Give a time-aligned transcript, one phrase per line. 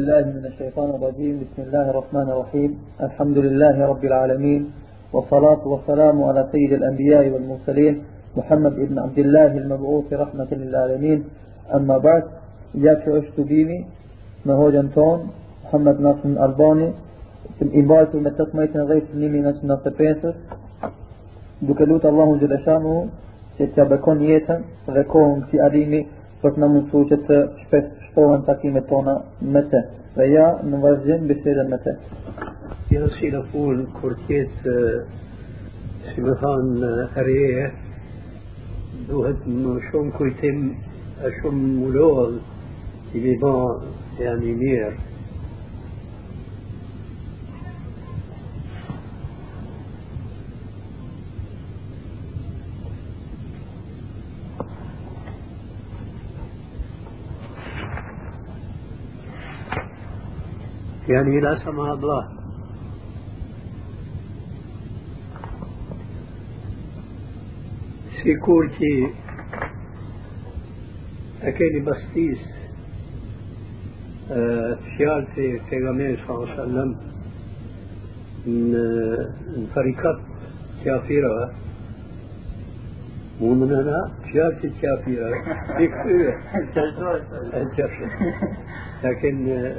[0.00, 1.34] الله من الشيطان الرجيم.
[1.40, 2.70] بسم الله الرحمن الرحيم.
[3.00, 4.62] الحمد لله رب العالمين.
[5.12, 7.94] والصلاة والسلام على سيد الأنبياء والمرسلين
[8.36, 11.18] محمد بن عبد الله المبعوث رحمة للعالمين.
[11.74, 12.24] أما بعد
[12.74, 13.78] جاك أشتبيني
[14.46, 15.18] ما هو جنتون
[15.64, 16.88] محمد ناصر الألباني.
[17.78, 20.34] i mbajtur me 18 dhejtë të 1995
[21.68, 23.08] duke lutë Allahu Gjeleshanu
[23.56, 24.60] që t'ja bekon jetën
[24.94, 26.00] dhe kohën kësi adimi
[26.46, 29.80] për të në mundësu që të shtohen takimet tona me te.
[30.14, 31.94] Dhe ja në vazhdim bisedën me te.
[32.94, 34.74] Ja si në punë kur tjetë
[36.12, 37.72] si me thanë herje
[39.08, 40.62] duhet më shumë kujtim
[41.40, 43.52] shumë mulodh i mi ba
[44.22, 45.15] janë i mirë
[61.08, 62.28] يعني لا سمح الله.
[68.22, 69.10] في كورتي
[71.42, 72.38] أكيني بستيس
[74.30, 76.96] آه، سيارتي في غمير صلى الله عليه وسلم
[78.46, 80.18] من فريقات
[80.84, 81.52] كافيرة
[83.40, 85.30] ومن هنا سيارتي كافيرة
[85.78, 86.38] بكثير
[89.04, 89.76] لكن آه،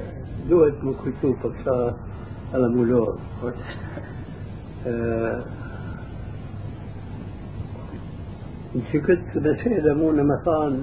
[2.76, 3.18] më lorë
[8.88, 10.80] që këtë mesele mund me thanë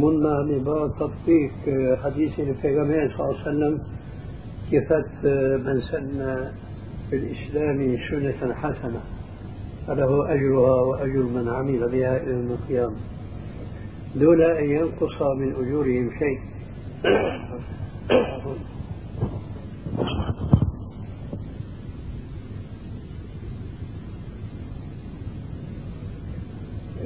[0.00, 1.54] mund me një ba تطبيق
[2.02, 3.74] حديث البيغمبر صلى الله عليه وسلم
[4.70, 5.12] كيفت
[5.66, 6.20] من سن
[7.10, 9.00] في الإسلام سنة حسنة.
[9.86, 12.96] فله أجرها وأجر من عمل بها إلى القيامة.
[14.16, 16.40] دون أن ينقص من أجورهم شيء.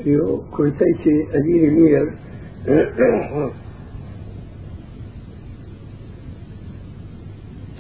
[0.05, 2.03] Io kujtejti e dini mirë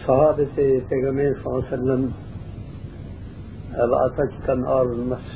[0.04, 2.02] sahabët e pejgamberit sallallahu alaihi wasallam
[3.82, 5.26] edhe ata që kanë ardhur mes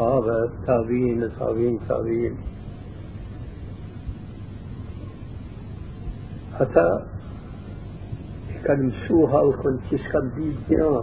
[0.00, 2.34] sahabe, tabiin, tabiin, tabiin.
[8.60, 10.94] I kanë mësu halkën që s'kanë ditë një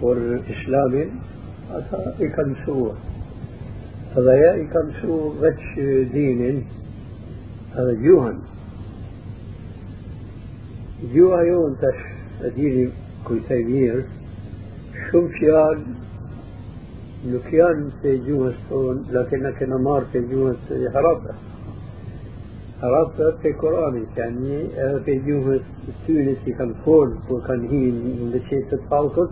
[0.00, 0.20] por
[0.56, 1.16] islamin,
[1.76, 3.00] ata i kanë mësuar.
[4.16, 5.78] هذا يا كان شو غتش
[6.12, 6.64] دين
[7.76, 8.38] هذا جوهن
[11.14, 12.00] جوها يون تش
[12.56, 12.88] ديني
[13.24, 14.04] كويتايمير
[15.10, 15.78] شو فيال
[17.26, 20.56] نكيان في جوها ستون لكن كنا مار في جوها
[20.94, 21.34] هربة
[22.82, 24.68] هربة في قرآن يعني
[25.04, 25.58] في جوها
[26.04, 27.90] ستونس كان فول وكان هي
[28.38, 29.30] بشيء تتفاوقت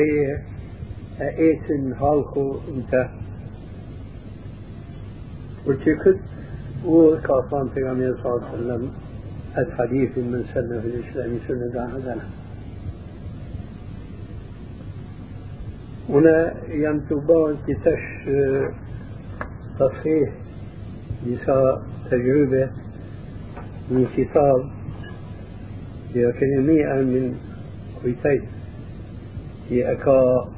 [0.00, 0.42] re
[1.20, 2.44] e etin halku
[2.76, 3.02] në të
[5.64, 6.30] për që këtë
[6.84, 8.90] وكافان في النبي صلى الله عليه وسلم
[9.58, 12.24] الحديث من سنة في الإسلام سنة حسنة
[16.08, 18.04] هنا ينتبه تتش
[19.78, 20.30] تصحيح
[21.26, 22.70] لسا تجربة
[23.90, 24.79] من كتاب
[26.14, 27.36] لكن مئة من
[28.04, 28.42] قيتين
[29.70, 30.48] هي أكا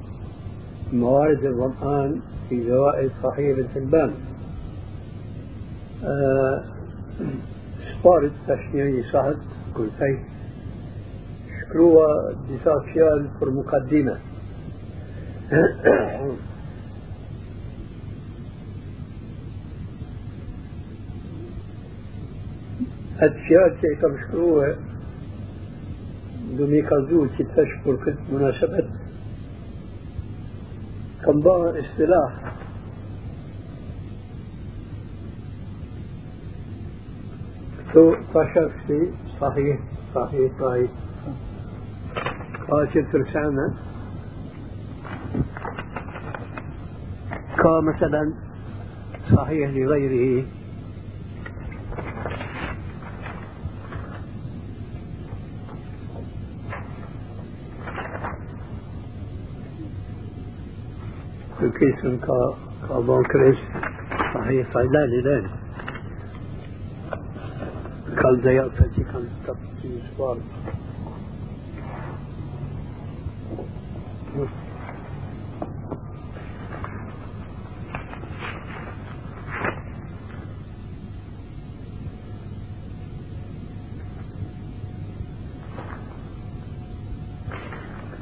[0.92, 4.12] موارد الظمآن في جوائز صحيح بن حبان.
[6.04, 6.64] آه،
[8.02, 9.36] سبارد تشنيني صحت
[9.74, 10.18] قيتين
[11.60, 14.18] شكروا بساسيال في المقدمة
[23.20, 24.76] أتشياء كيف مشكروه
[26.58, 28.88] دو مي كالدو كي تشكر كت مناسبة
[31.24, 31.40] كم
[31.80, 32.32] اصطلاح
[37.94, 39.10] تو تشك في
[39.40, 39.78] صحيح
[40.14, 40.90] صحيح صحيح
[42.70, 43.74] قاشي ترسانة
[47.58, 48.32] كا مثلا
[49.36, 50.44] صحيح لغيره
[61.82, 62.54] كيسن كا
[62.88, 63.56] كابان كريس.
[64.34, 65.46] صحيح صيدلي لين
[68.16, 70.38] كان زي فتي كان تبتي سوار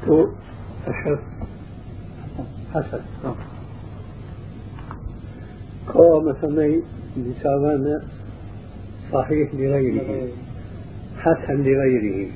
[0.05, 0.27] تو
[0.87, 1.19] أشهد
[2.73, 3.01] حسن
[6.41, 6.81] قام سمي
[7.17, 8.01] بساوانا
[9.13, 10.27] صحيح لغيره.
[11.17, 12.31] حسن لغيره.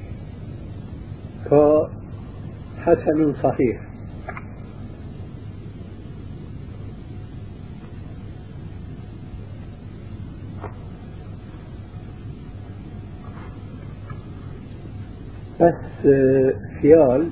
[1.45, 3.81] كحسن صحيح.
[15.61, 16.01] بس
[16.81, 17.29] فيال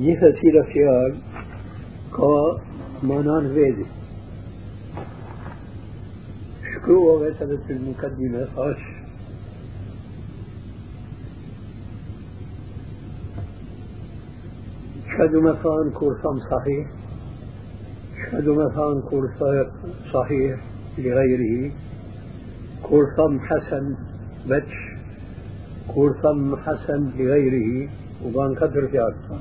[0.00, 1.16] جهة إلى فيال
[2.16, 3.86] كمانان فيدي.
[6.86, 8.78] شكوه مثلا في المقدمة خاش
[15.18, 16.86] شهدوا مثلا كورسام صحيح.
[18.30, 19.70] شهدوا مثلا كورسا
[20.12, 20.60] صحيح
[20.98, 21.72] لغيره.
[22.82, 23.94] كورسام حسن
[24.48, 24.74] بتش
[25.94, 27.88] كورسام حسن لغيره.
[28.24, 29.38] وبان قدر في عرفة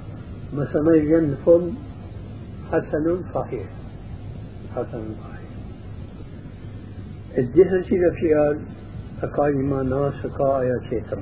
[0.54, 1.50] مثلا جنف
[2.72, 3.68] حسن صحيح.
[4.76, 5.35] حسن صحيح.
[8.20, 8.60] فيال
[9.24, 11.20] أكاي ما ناس أكا آيا تشيتر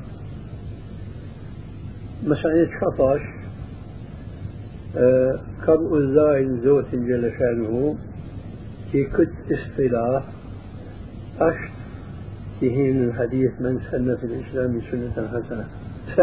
[2.23, 3.01] مثلا شخص
[4.97, 7.95] أه كم أزاين زوت جل شأنه
[8.91, 10.23] كي كت اصطلاح
[11.39, 11.73] أشت
[12.61, 15.67] تهين الحديث من سن في الإسلام سنة حسنة.
[16.15, 16.21] ف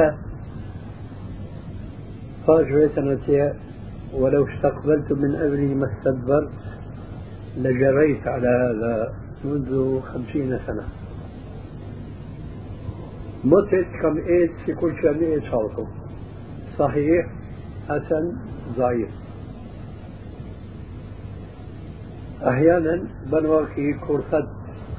[2.46, 3.18] فاجويتنا
[4.14, 6.50] ولو استقبلت من أمري ما استدبرت
[7.56, 10.88] لجريت على هذا منذ خمسين سنة.
[13.44, 15.86] متت كم إيد في كل شيء إيد صوته
[16.78, 17.26] صحيح
[17.88, 18.36] حسن
[18.78, 19.08] ضعيف.
[22.42, 24.48] أحيانا بنواكي كورثت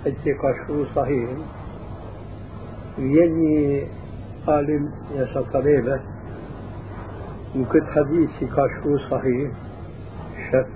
[0.05, 1.29] اتكاشو صحيح.
[2.97, 3.87] يني
[4.47, 5.99] عالم يا طبيبة.
[7.55, 9.51] وكنت حديثي كاشو صحيح.
[10.51, 10.67] شك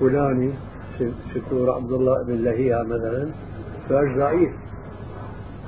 [0.00, 0.52] فلاني.
[1.34, 3.28] شكور عبد الله بن لهيعة مثلا
[3.88, 4.50] فاش ضعيف.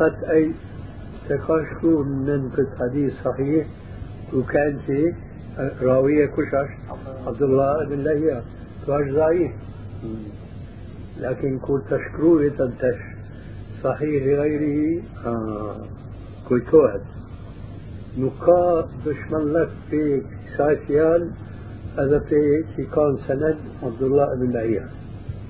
[0.00, 0.52] قد أي
[1.28, 3.66] تكاشكو من كنت حديث صحيح؟
[4.34, 5.14] وكان في
[5.82, 6.70] راوية كشش
[7.26, 8.42] عبد الله بن لهيعة.
[8.86, 9.52] فاش ضعيف.
[11.20, 12.98] لكن كل تشكروه تنتش.
[13.84, 15.76] صحيح لغيره؟ آه.
[16.48, 17.02] كل توهد
[18.18, 20.22] نقا دشمن لك في
[20.56, 21.30] سايفيال
[21.98, 24.88] هذا في كان سند عبد الله بن لهيعة.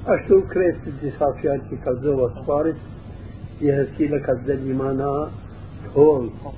[0.05, 2.81] Ashtu kretë të disa fjallë që ka zova të parit,
[3.61, 5.07] hësile ka zëllë imana
[5.95, 6.51] holë.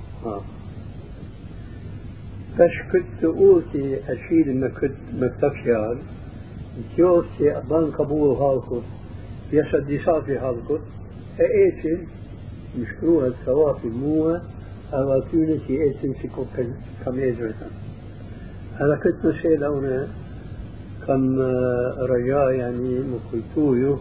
[2.57, 6.03] Tash këtë të uti e shiri me këtë me këta fjallë,
[6.97, 8.91] kjo që ban kabul halkut,
[9.55, 10.91] jeshtë disa fi halkut,
[11.39, 12.03] e eqin,
[12.75, 14.41] më shkruhet sawapi mua,
[14.91, 17.83] edhe atyne që eqin si ku kam e gjërëtën.
[18.75, 20.05] Edhe këtë në shela une,
[21.07, 21.41] كم
[22.11, 23.99] رجاء يعني مكويتويو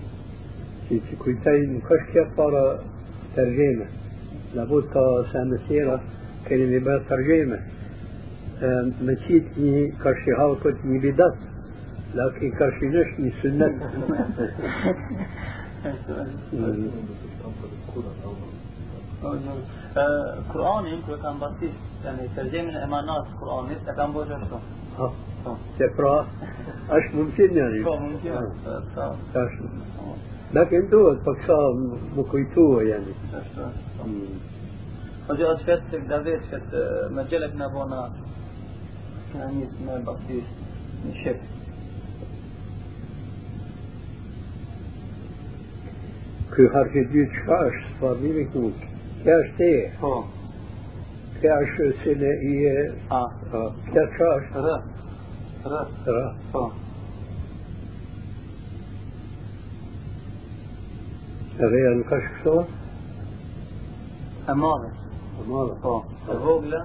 [0.90, 2.80] في كويتاي مكشكة طار
[3.36, 3.86] ترجمة.
[4.56, 4.84] لابد
[5.34, 6.02] سامسيرة
[6.48, 7.60] كلمة بها ترجمة.
[9.02, 11.36] مشيتني كرشي هاوكتني بدت.
[12.16, 13.92] لكن كرشي نشني سنة
[20.54, 21.72] قرآن يمكن كان بسيط
[22.06, 24.38] يعني ترجمة إمانات قرآن لسه كان بوجه
[25.80, 26.28] تقرأ؟
[26.90, 28.48] أش ممكن يعني؟ ممكن.
[30.54, 33.14] لكن دول بقصا مكويتوه يعني.
[35.30, 36.76] وجاءت فت دافيت فت
[37.12, 38.12] مجلة نابونا
[39.36, 40.44] يعني اسمه بسيط
[41.24, 41.56] شف
[46.56, 47.88] Ky harfi dytë çka është?
[47.98, 48.62] Sfardimi ku?
[49.24, 49.72] Kja është te.
[50.00, 50.12] Po.
[51.42, 51.84] Kja është
[64.86, 64.90] e...
[65.90, 65.92] E.
[66.32, 66.82] E vogla.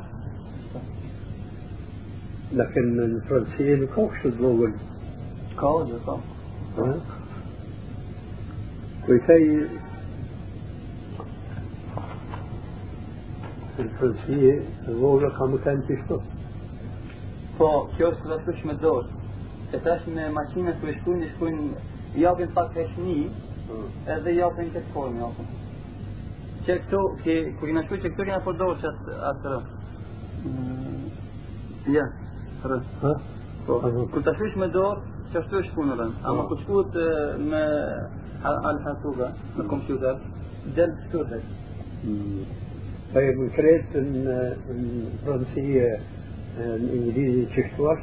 [2.59, 4.77] Lakin në Francë nuk ka kështu të vogël.
[5.61, 6.19] Ka o gjë, po.
[6.79, 6.95] ها؟
[9.07, 9.67] كويتي
[13.79, 14.63] الفرنسية
[15.29, 16.21] كانوا كان تشتو
[17.61, 19.19] Po, kjo është kërësush shme dorë.
[19.71, 21.65] Se tash me makinën kërë shkujnë, shkujnë,
[22.23, 23.17] japin pak heshni,
[23.69, 23.89] hmm.
[24.15, 25.51] edhe japin këtë formë, japin.
[25.51, 26.63] Po.
[26.65, 29.59] Që këto, kërë në shkujnë, që këto kena po përdojë që atë, atë
[30.45, 31.03] hmm,
[31.93, 32.07] Ja,
[32.71, 32.79] rë.
[33.03, 33.13] Ha?
[33.67, 34.05] Po, po.
[34.15, 36.17] kërë të shkujnë me dorë, që ashtu është punë rënë.
[36.31, 37.11] Ama kërë shkujnë
[37.51, 37.65] me
[38.71, 40.25] al-hasuga, me kompjuter,
[40.79, 41.43] del të shkujnë.
[43.13, 44.39] Për më kretë në
[45.29, 45.93] rëndësie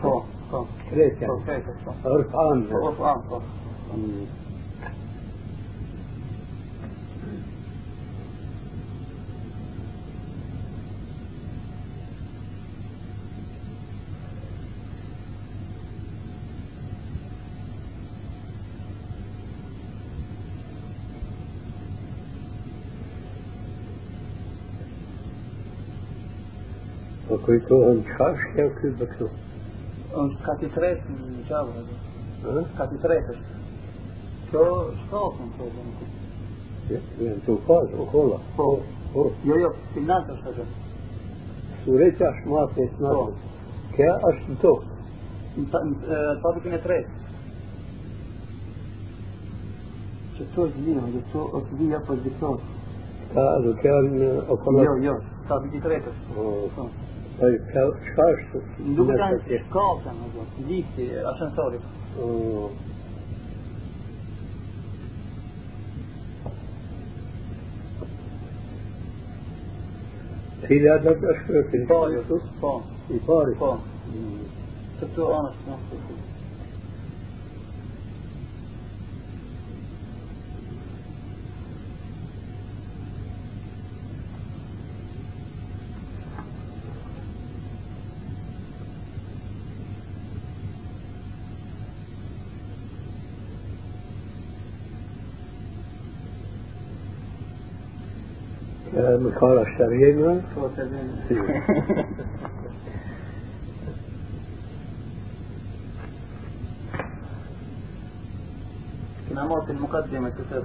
[0.01, 0.65] po.
[0.89, 1.91] كريت Po, يعني krejtë, po.
[2.05, 3.41] عرف عام Po, po, po, po.
[3.97, 4.25] مم.
[27.29, 27.36] وكنتو انشاش يا كل بكتو është kati tretë
[31.13, 31.95] në gjavë, edhe.
[32.43, 33.55] ها؟ kati tretë është.
[34.49, 34.63] Kjo
[35.01, 36.15] shkallën, kjo dhe
[36.89, 38.79] يعني توفاز وكولا Po,
[39.15, 40.65] هو jo, jo, finalë është atë.
[41.85, 43.31] سوريت أشماط يسمعوا
[43.97, 44.33] كا e,
[46.99, 47.05] e.
[50.37, 52.59] Që këto është lina, dhe këto është lina për diktor.
[53.35, 54.05] هذا كان
[55.03, 55.15] jo,
[55.47, 56.25] fabrikë i tretë është.
[56.75, 57.16] Po.
[57.41, 58.39] طيب كا- شاش
[58.79, 60.15] Në duke të janë shkallën,
[60.69, 61.05] lifti.
[62.19, 62.69] آه.
[70.67, 71.91] في هذا الأشهر في Po,
[72.61, 73.77] po, في فارس po.
[74.15, 74.39] مم.
[74.99, 76.26] Që këto anë është në كان قال اشترينا
[99.17, 99.23] Të
[100.89, 101.07] dhe
[109.29, 110.63] كنا موت المقدمة كتاب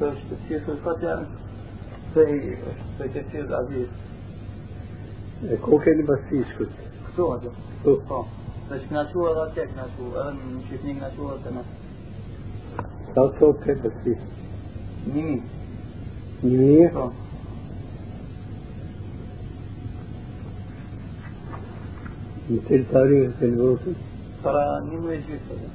[0.00, 1.22] كاش تفسير الفتح
[2.16, 2.56] زي
[2.98, 3.88] تفسير العزيز
[5.62, 6.70] كوكين بس يسكت
[7.16, 7.52] شو هذا؟
[7.84, 8.22] شو؟
[8.70, 10.36] بس كنا شو هذا كيف كنا شو أنا
[10.70, 11.64] شفني كنا شو هذا
[13.14, 14.18] كوكين بس يسكت
[15.14, 15.40] ميمي
[16.42, 17.12] منيح آه.
[22.50, 23.92] مثل تاريخ البوسي
[24.44, 25.68] ترى مين ويجي هذا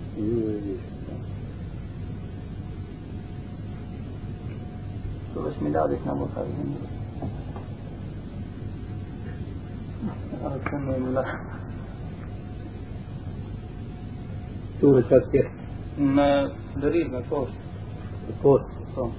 [5.33, 6.53] شو بس ميلادك نموت هذه
[10.41, 11.39] أنا كمل لا.
[14.81, 15.58] سورة فاتحة
[15.99, 17.49] ما دليل ما فوش
[18.43, 18.61] فوت
[18.97, 19.11] آه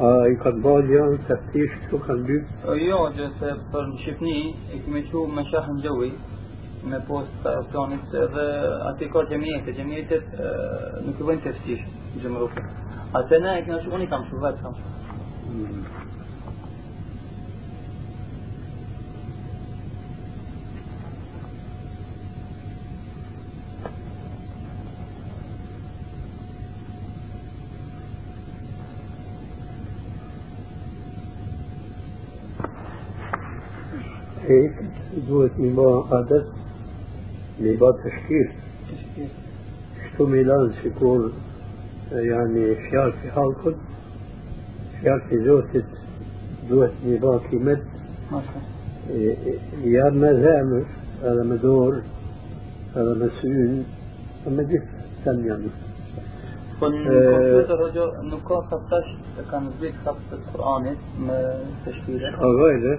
[0.00, 2.44] آه يقد باجي تفتيش شو كان بيب
[2.88, 4.36] Jo, gjë se për në Shqipni
[4.74, 6.12] e kemi qu me shahën gjovi
[6.84, 8.46] me post të planit edhe
[8.90, 10.52] aty ka gjemjetet, gjemjetet e,
[11.06, 11.84] nuk i bëjnë të fësish
[12.22, 12.64] gjemërufe.
[13.20, 14.88] Atë ne e kena shu, unë i kam shu vetë kam shu.
[34.52, 34.74] هيك
[35.82, 36.46] دوت ميبا عادت
[37.60, 38.48] ميبا تشكيل
[40.14, 41.32] شتو ميلان شكون
[42.12, 43.74] يعني فيال في حالكم
[45.00, 45.84] فيال في زوتت
[46.70, 47.82] دوت ميبا كيمت
[48.30, 48.60] Masha.
[49.84, 50.84] يا مزامر
[51.22, 52.02] هذا مدور
[52.96, 53.82] هذا مسؤول
[54.46, 54.82] أما جه
[55.24, 55.68] سن يعني
[59.72, 61.38] zbrit haptë të Kur'anit me
[61.84, 62.30] të shkire.
[62.62, 62.98] غيره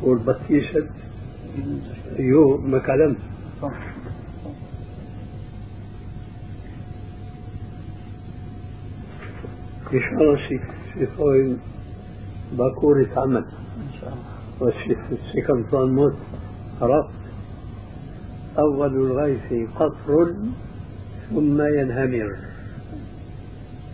[0.00, 0.88] كل بطيشت
[2.18, 3.16] يو ما كلمت
[3.60, 3.70] Po,
[9.92, 10.58] إن شاء الله شي
[10.94, 11.56] شي خوي
[12.58, 14.62] باكور يتعمل insha Allah.
[14.62, 14.96] والشي
[15.32, 16.14] شي كم طال موت.
[16.82, 17.14] عرفت
[18.58, 20.34] أول الغيث قطر
[21.30, 22.36] ثم ينهمر.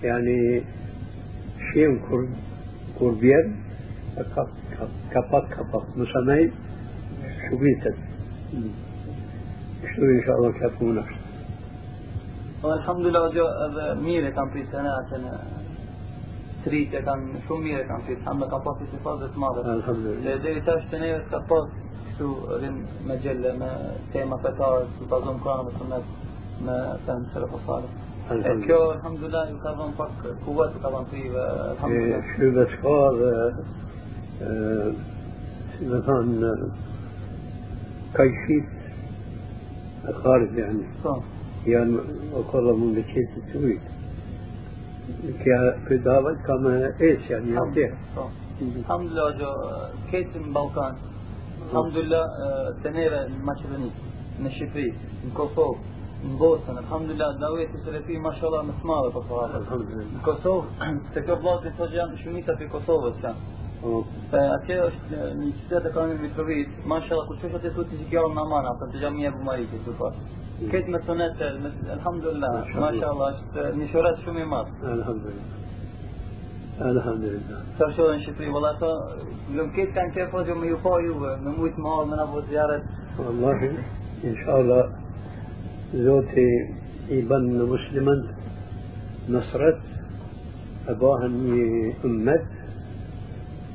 [0.02, 0.62] يعني
[1.72, 2.28] شيء كور
[2.98, 3.56] كوربيان
[5.12, 6.50] كبات كبات مسمي
[7.52, 7.90] وبيتا
[9.84, 11.16] اشتري إن شاء الله كفو نفسه
[12.62, 13.44] والحمد لله جو
[14.02, 14.92] ميري كان في سنة
[16.64, 20.30] تريتا كان شو ميري كان في؟ الحمد كان في استفادة مالا الحمد لله.
[20.30, 21.68] إيه، دي تاش تنية كفاز
[22.18, 23.70] شو رين مجلة ما
[24.12, 26.02] تيمة فتاة بازون كرانة بسنة
[26.66, 27.88] ما تم شرف الصالح
[28.30, 28.52] إيه،
[28.94, 29.48] الحمد لله.
[29.48, 30.10] يكرم فك
[30.46, 31.20] قوة كرم في
[31.72, 32.22] الحمد إيه، لله.
[32.36, 33.54] شو بس قال
[43.50, 43.92] të ujtë.
[45.42, 46.72] Kja për davet ka me
[47.10, 47.86] esë janë një atje.
[48.16, 48.26] Po.
[48.60, 49.52] Alhamdulillah jo
[50.10, 50.98] këtë në Ballkan.
[51.68, 52.26] Alhamdulillah
[52.82, 53.92] të neve në Maqedoni,
[54.42, 54.90] në Shqipëri,
[55.28, 59.62] në Kosovë, në Bosnën, alhamdulillah daveti selefi mashallah më të madhe po thonë.
[59.62, 60.12] Alhamdulillah.
[60.16, 63.24] Në Kosovë, se kjo vllazë thotë janë shumica për Kosovës
[63.80, 68.24] E atje është një qytet e kanë Mitrovit, mashallah kur çështë atë thotë që kjo
[68.28, 70.18] në Aman, apo të xhamia e Bumarit këtu pas.
[70.72, 71.40] Këtë me sunet,
[71.94, 74.84] alhamdulillah, mashallah, është një shorat shumë i madh.
[74.96, 75.56] Alhamdulillah.
[76.90, 77.64] Alhamdulillah.
[77.78, 78.92] Sa shohën në Shqipëri, valla ato,
[79.56, 82.44] lëm këtë kanë qenë po me ju po juve, me mujtë madh, me na po
[82.52, 82.84] zjarret.
[83.16, 83.72] Wallahi,
[84.28, 84.92] inshallah,
[86.04, 86.48] zoti
[87.16, 88.24] i ban në muslimën
[89.32, 89.84] nësret,
[90.84, 91.68] e bahën një
[92.04, 93.69] ummet, muslimani bahën të kabaj kurte me shku këtë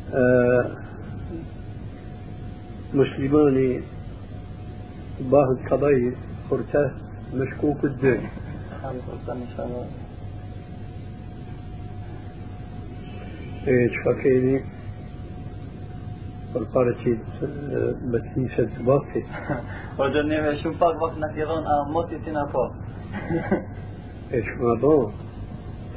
[2.93, 3.81] مسلماني
[5.19, 6.13] بعض قضايا
[6.50, 6.91] خرطة
[7.33, 8.29] مشكوك الدين
[13.67, 14.63] إيش فاكيني
[16.53, 17.17] فالبارتي
[18.03, 19.24] بتنسى الباقي
[20.00, 20.71] وجنبه شو
[21.01, 22.17] وقت نتيرون آه موتي
[24.33, 25.25] إيش ما بون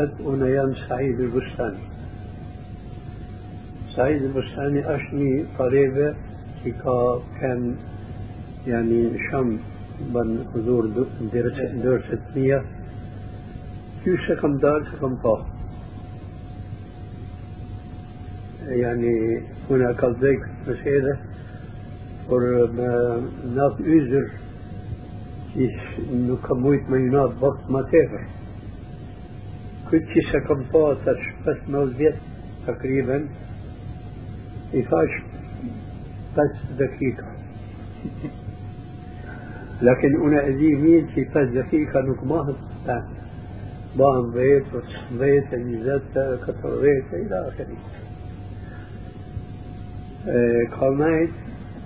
[0.00, 1.78] أنا يام سعيد البستاني.
[3.96, 6.14] سعيد البستاني أشني قريبة
[6.64, 7.76] كا كان
[8.66, 9.58] يعني شام
[10.00, 10.86] بن حضور
[11.32, 12.62] درس درس مية
[14.04, 15.46] كيف كم دار كم طاق
[18.66, 21.18] يعني هناك ضيق مسألة
[22.26, 22.70] voor
[23.54, 24.30] naat uzer
[25.54, 25.74] is
[26.10, 28.20] nu kan moeit me naat wacht maar tever.
[29.90, 32.14] كنت كم فاتش بس موزيت
[32.66, 33.28] تقريبا.
[34.72, 35.10] يفاش
[36.36, 37.26] بس دقيقة.
[39.82, 43.04] لكن أنا أزيمين في بس دقيقة نك ما هستان
[43.96, 47.76] بان بيت وصبيت نزلت كتريت إلى آخره
[50.26, 51.34] kalnajt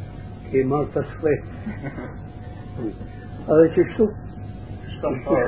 [0.53, 1.45] كما تصفيت
[3.49, 4.09] هذا شو شو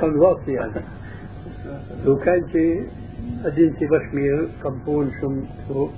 [0.00, 0.72] كان وقت يعني
[2.04, 2.86] لو كان في
[3.44, 5.88] أدينتي بشمير كمبون شم شو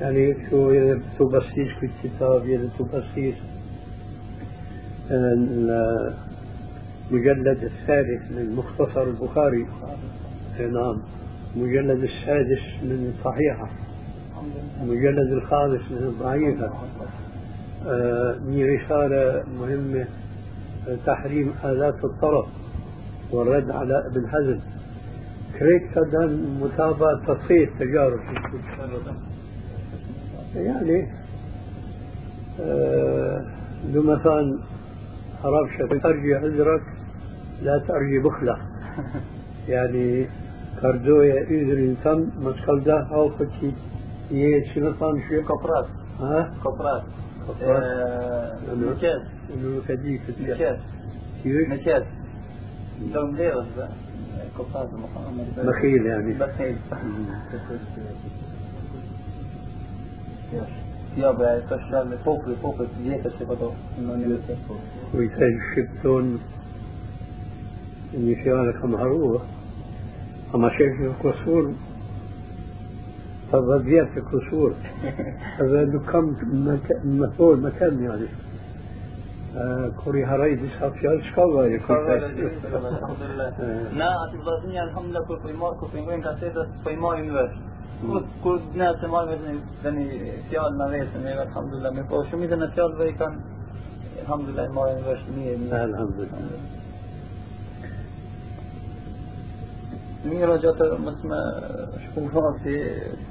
[0.00, 0.72] يعني شو
[1.18, 3.34] تبصيش في الكتاب يد تبصيش
[7.10, 9.66] المجلد الثالث من مختصر البخاري
[10.60, 10.98] نعم
[11.58, 13.68] المجلد السادس من صحيحة
[14.82, 16.70] المجلد الخامس من الضعيفة.
[18.46, 20.06] من رسالة مهمة
[21.06, 22.46] تحريم آلات الطرف
[23.32, 24.58] والرد على ابن حزم.
[25.58, 25.98] كريت
[26.60, 28.20] متابعة تصفية تجارب.
[30.56, 31.08] يعني
[32.60, 33.44] آه
[33.94, 34.58] لو مثلا
[35.44, 36.82] عرفش ترجي عذرك
[37.62, 38.58] لا ترجي بخلة.
[39.68, 40.26] يعني
[40.82, 43.72] كردوية إذن إنسان مسكال ده أو فتي
[44.30, 45.86] يه شنو صان شو كفرات
[46.20, 47.02] ها كفرات
[47.48, 47.82] كفرات
[48.76, 49.22] مكاس
[49.54, 50.78] إنه كديك مكاس
[51.42, 52.02] كيف مكاس
[53.12, 53.66] لو مديرس
[54.58, 56.76] كفرات محمد بخيل يعني بخيل
[61.16, 63.74] Ja, bij het als je met popel, popel, die heeft het wat op.
[65.14, 66.38] ويتاج شبتون
[68.14, 69.57] اللي فيها معروفة أما شايف القصور هذا
[73.78, 74.72] زيادة القصور
[75.58, 76.36] هذا كم
[77.04, 78.26] مثول مكان يعني
[80.04, 81.78] كوري هراي دي سافيال شكاوا
[82.88, 83.48] Alhamdulillah.
[83.92, 86.96] Na, aty vllaznia alhamdulillah kur po i marr kur po i ngojnë kasetat, po i
[86.96, 87.56] marrin vesh.
[88.00, 90.04] Kur kur ne se marrim vetëm tani
[90.50, 93.38] fjalë na vetëm, ne alhamdulillah, me po shumicën e fjalëve i kanë
[94.24, 96.77] alhamdulillah marrin vesh mirë, mirë.
[100.28, 100.58] Alhamdulillah.
[100.58, 101.40] Mirë gjatë mos më
[102.04, 102.76] shku fasi,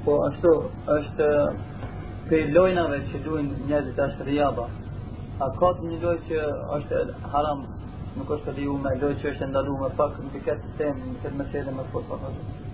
[0.04, 0.52] po ashtu
[0.94, 1.28] është
[2.28, 4.66] pe lojnave që duhin njerëzit është rjaba.
[5.38, 6.38] A ka një lojë që
[6.76, 7.60] është haram,
[8.16, 11.36] nuk është leju me lojë që është ndalu me pak në këtë sistem, në këtë
[11.42, 12.66] mesele me fort ashtu.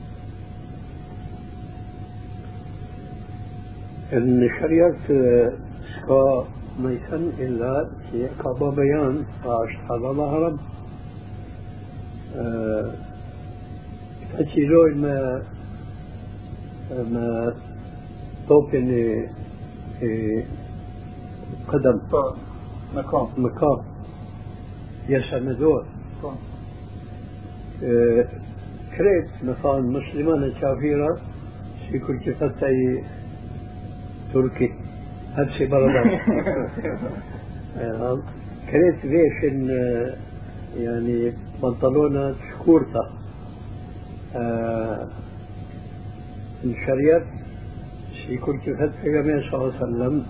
[4.14, 5.08] الشريعة
[6.78, 7.88] ما يسن إلا
[8.42, 10.56] كابا بيان عاش حلال حرام
[14.38, 15.42] تأتي ما
[16.90, 17.54] ما
[18.48, 19.26] توبن
[21.68, 22.00] قدم
[22.94, 23.78] مكان مكان
[25.08, 25.84] يسمدور
[26.22, 26.36] كون
[28.96, 31.18] كريت مثلا مسلمان كافيرة
[31.90, 33.04] في كل كفتي
[34.34, 34.70] تركي
[35.34, 36.20] هبسي بلدان
[38.70, 39.04] كريت
[39.44, 39.68] إن
[40.76, 43.23] يعني بنطلونة شكورتا
[46.64, 47.22] الشريعة
[48.26, 49.12] في كل كفتي
[49.50, 50.26] صلى الله عليه وسلم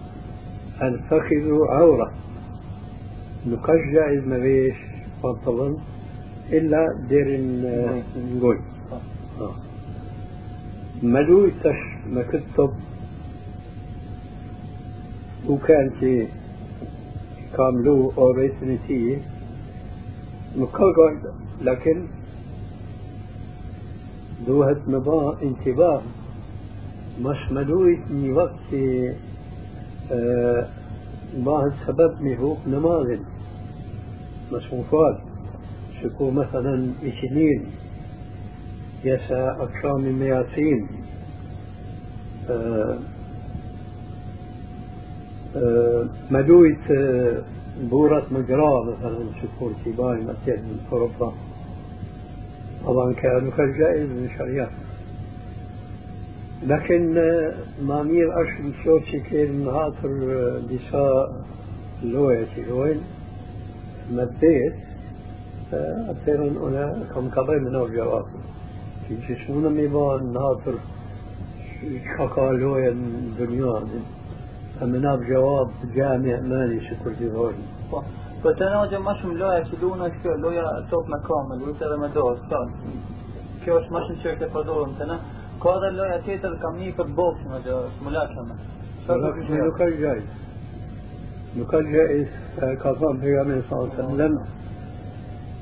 [0.82, 2.12] الفخذ عورة.
[3.46, 4.74] نقاش جائز ما بيش
[5.24, 5.82] بنطلون
[6.52, 7.40] إلا دير
[8.36, 8.58] نقول.
[11.02, 12.70] ملو تش ما كتب.
[15.48, 16.28] وكان في
[17.56, 19.18] كاملو أو ريسنتي
[20.56, 21.12] نقاش
[21.62, 22.06] لكن
[24.46, 26.02] دوهت نبا انتباه.
[27.20, 28.74] مش مدوي ني وقت
[30.12, 30.66] آه
[31.44, 33.20] ما السبب مهو نماذج
[34.52, 35.18] مصروفات
[36.02, 37.66] شكو مثلا اثنين
[39.04, 40.88] يسا أكثر من مئتين
[42.50, 42.98] آه
[45.56, 47.42] آه مدوية آه
[47.90, 51.32] بورة مجرى مثلا شكور تيباي مثلا من أوروبا
[52.86, 54.70] طبعا كانوا كالجائز من الشريعة
[56.66, 57.14] لكن
[57.82, 60.12] ما مير أشم شوتشي كان هاتر
[60.68, 61.32] ديسا
[62.02, 63.00] لوية لوين
[64.10, 64.74] مديت
[65.72, 68.24] أتيرن أنا كم كبير من الجواب
[69.08, 70.74] في جسمنا ميبان ناطر
[72.18, 73.84] شكا لوية الدنيا
[74.82, 77.54] أمنا بجواب جامع مالي شكر ديرون
[78.44, 81.62] Po të në gjë më shumë loja që duhen është kjo, loja top me kamel,
[81.70, 82.60] ujtë edhe me dorë, sa.
[83.64, 85.18] Kjo është më shumë që është e përdorëm të në.
[85.64, 88.62] Ka edhe loja tjetër kam një për boks në gjë, smulakshme.
[89.08, 90.22] ولكن نكال جائز
[91.56, 92.28] نكال جائز
[92.82, 94.38] كظام في صلى الله عليه وسلم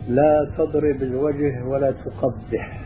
[0.08, 2.80] لا تضرب الوجه ولا تقبح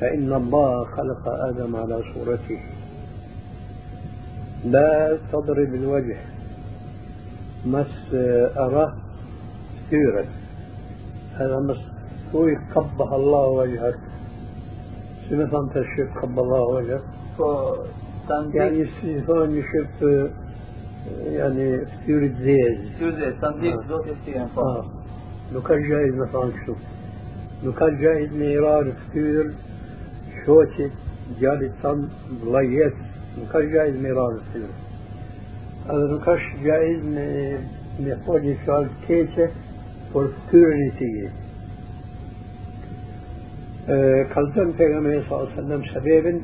[0.00, 2.60] فإن الله خلق آدم على صورته
[4.64, 6.39] لا تضرب الوجه مس
[8.56, 8.94] أراه
[9.86, 10.24] ستيرا
[11.34, 11.76] هذا مس
[12.34, 13.98] هو قبح الله وجهك.
[15.28, 17.02] شنو فهمت الشيخ قبح الله وجهك؟
[18.54, 20.02] يعني السيفون يشوف
[21.26, 24.60] يعني syze, të ndikë do të shtien, po.
[24.60, 24.84] آه.
[25.52, 26.78] لو كان جايز مثلا شوف
[27.64, 29.54] لو كان جايز ميرار فتير
[30.46, 30.90] شوتي
[31.40, 32.08] جالي تم
[32.44, 32.94] ضليت
[33.38, 34.68] لو كان جايز ميرار فتير
[35.90, 37.00] هذا لو كان جايز
[38.00, 39.48] ميحتاج شال كيتة
[40.12, 41.30] por ftyrën e tij.
[44.34, 46.38] Kalzëm pejgamberi sallallahu alaihi wasallam shebebin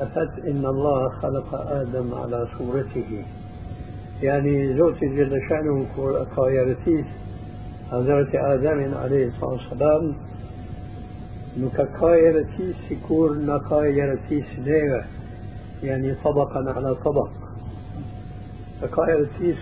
[0.00, 3.24] فقد إن الله خلق آدم على صورته
[4.22, 5.86] يعني زوجي جل شأنه
[6.36, 7.04] كايرتيس
[7.90, 10.14] حضرت آدم عليه الصلاة والسلام
[11.58, 15.04] نكايرتيس يكون نكايرتيس نيغا
[15.82, 16.96] يعني طبقا على
[18.82, 19.56] طبق فكايرتيس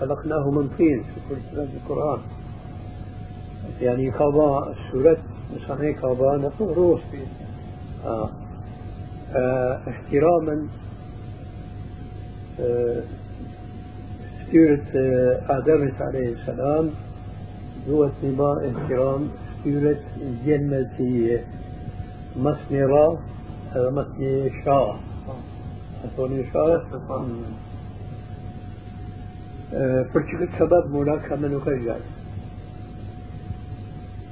[0.00, 1.34] خلقناه من طين في
[1.76, 2.18] القرآن.
[3.80, 5.16] يعني كابا سورة
[5.56, 7.00] مثلا كابا نقول روح.
[8.06, 8.30] آه.
[9.34, 10.66] آه احتراما
[12.60, 13.02] آه
[14.46, 16.90] ستيرة آه آدم عليه السلام.
[17.90, 19.28] هو اتباع احترام
[19.60, 20.90] ستيرة الجنة
[22.36, 23.18] مثنرة
[23.74, 24.96] هذا مثني شاة.
[26.04, 26.86] أعطوني إشارة
[30.14, 31.96] فرشلك شباب ملاكا من غير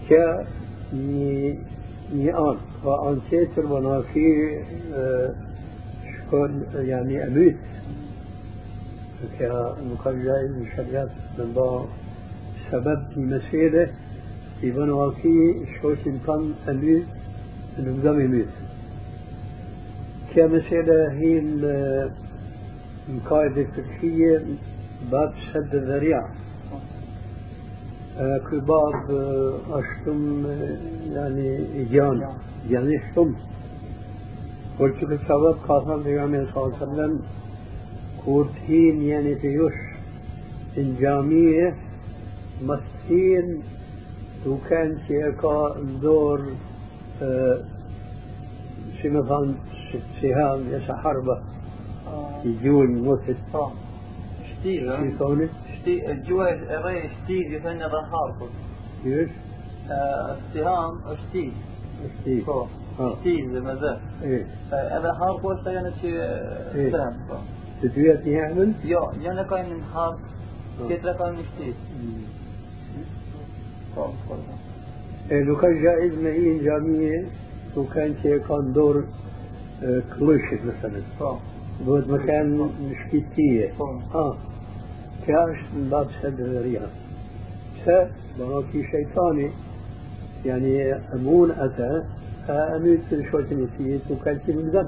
[0.08, 0.46] كا
[0.92, 1.58] ني
[2.14, 4.58] آن وآن سيتر وناكي
[4.94, 5.34] آه،
[6.14, 7.56] شكون يعني أميت
[9.38, 11.86] كا مقرجائل مشريات من با
[12.70, 13.88] سبب مسيرة
[14.60, 17.04] في بنواكي شوش انتان أميت
[17.78, 18.48] من قدام أميت
[20.34, 21.42] كا مسيرة هي
[23.08, 24.42] مقاعدة فرشية
[25.10, 26.28] باب سد الذريعة
[28.50, 28.94] كل باب
[29.70, 30.46] أشتم
[31.12, 32.28] يعني جان.
[32.70, 33.34] يعني شتم.
[34.78, 37.20] قلت في السبب قاسم بيغامي صلى الله عليه وسلم
[38.24, 39.72] كورتين يعني فيوش
[40.78, 41.76] إن جامية
[42.62, 43.62] مسكين
[44.46, 46.42] وكان شيكا دور
[49.02, 49.54] شي مثلا
[50.22, 51.38] سهام يسا حربة
[52.44, 53.08] يجون
[54.62, 55.48] شتيل في
[55.80, 58.48] شتيل الجوع غير شتيل يثنى ظهاركم
[59.06, 59.30] إيش؟
[59.90, 60.98] اتهام
[61.28, 61.52] شتيل
[62.20, 62.44] شتيل
[63.00, 63.16] آه.
[63.20, 64.46] شتيل زي ما ذا إيه.
[64.72, 67.14] هذا هاركو اشتغلت شي سهم
[67.82, 70.18] تدوية يعمل؟ Ja, gärna kan en halv,
[70.88, 71.74] كتلة kan en شتيل
[75.30, 77.26] لو كان جائز معين جامية
[77.76, 79.04] لو كان شيء كان دور
[80.18, 81.02] كلوشة مثلا.
[81.86, 83.72] بود مكان مشكيتية
[84.14, 84.36] آه.
[85.26, 86.90] كاش من باب سد الرياض
[87.84, 87.88] س
[88.72, 89.50] في شيطاني.
[90.46, 92.02] يعني أمون أتى
[92.48, 94.86] أميت شوية نسيت وكانت ذات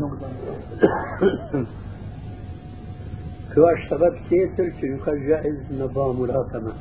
[3.54, 6.72] كواش سبب كيتر كي جائز نبا ملاكمة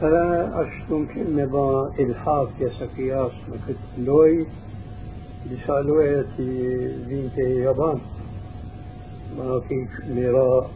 [0.00, 4.46] فلا أشتم كن نبا إلحاف يا سكياس مكت لوي.
[5.50, 6.26] لسالوية
[7.08, 7.98] بنت يابان.
[9.38, 10.70] ما في ميراء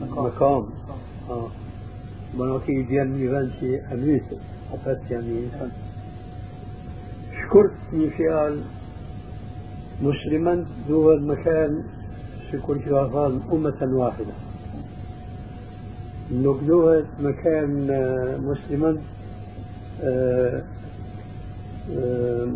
[0.00, 0.66] مقام
[1.30, 1.48] آه.
[2.58, 4.22] في ديال ميفانتي أميت
[4.72, 5.46] أفت يعني
[7.42, 8.60] شكرت نفيال
[10.02, 11.82] مسلما دول مكان
[12.50, 14.32] سيكون جوافان أمة واحدة.
[16.32, 17.86] نقلوها مكان
[18.42, 18.96] مسلما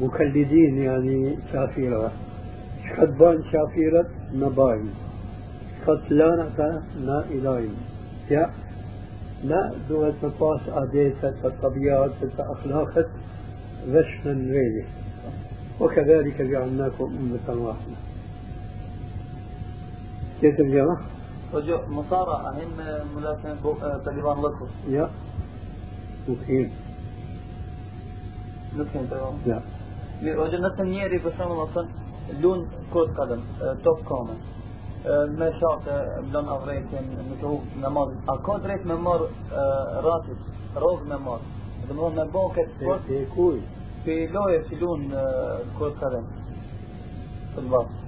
[0.05, 2.13] مكلدين يعني شافيرة.
[2.89, 4.91] شخدبان شافيرة نباين
[5.87, 7.75] شخدلانة نا إلاين
[8.31, 8.51] يا
[9.45, 13.09] لا دوت مقاس عادات الطبيعات أخلاقات
[13.89, 14.87] غشنا غيره
[15.81, 17.97] وكذلك جعلناكم أمة واحدة
[20.41, 21.01] كيف الجماعة؟
[21.55, 22.71] وجو مصارعة هم
[23.17, 23.55] ملاكمة
[24.05, 25.11] طالبان لكم يا
[28.77, 29.59] janë të Ja.
[30.21, 31.89] Mirë, ose nëse njeri për shembull thon
[32.43, 33.43] lun kod kadëm,
[33.83, 34.35] top kome.
[35.39, 35.95] Me shate,
[36.33, 38.13] lën avretin, me të hukë namaz.
[38.29, 39.31] A ka drejt me marë
[40.07, 41.55] ratit, rogë me marë.
[41.87, 43.63] Dhe më me bo këtë sport, Te kuj.
[44.05, 45.09] pe loje që lun
[45.79, 46.29] kod kadëm.
[47.55, 48.01] Të të basë.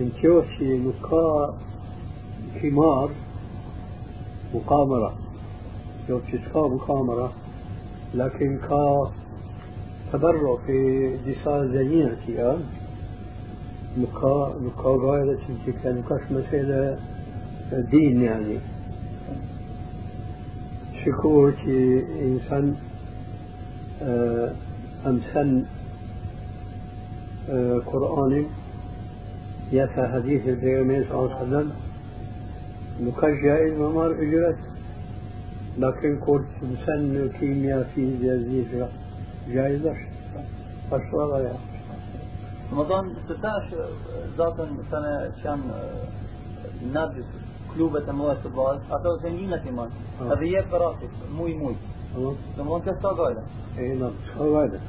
[0.00, 1.54] إن كيوشي نقا
[2.62, 3.10] حمار
[4.54, 5.12] مقامرة
[6.06, 7.32] كيوشي سكا مقامرة
[8.14, 9.10] لكن كا
[10.12, 11.64] تبرع في دفاع
[13.96, 15.38] نقا نقا غاية
[15.84, 16.98] كان نقاش مسألة
[17.72, 18.58] دين يعني
[21.04, 22.74] شكور كي إنسان
[25.06, 25.64] أمسن
[27.50, 28.44] آه، قرآن
[29.72, 31.72] يفا حديث البيغمبر صلى الله عليه وسلم
[33.00, 34.56] نقاش جائز ممار أجرت.
[35.78, 38.16] لكن كنت مسن كيمياء في
[39.54, 39.94] جائزة
[40.90, 41.67] thonë, të tash,
[44.38, 45.78] zatën të në që janë
[46.94, 47.30] nadis,
[47.72, 49.92] klubet e mëdha të bazë, ato të ngjina ti mos.
[50.18, 50.34] Ah.
[50.34, 51.76] Edhe jep ratit, muj muj.
[52.08, 53.42] تمام Do të thonë të sta gajle.
[53.78, 54.80] اي نعم هذا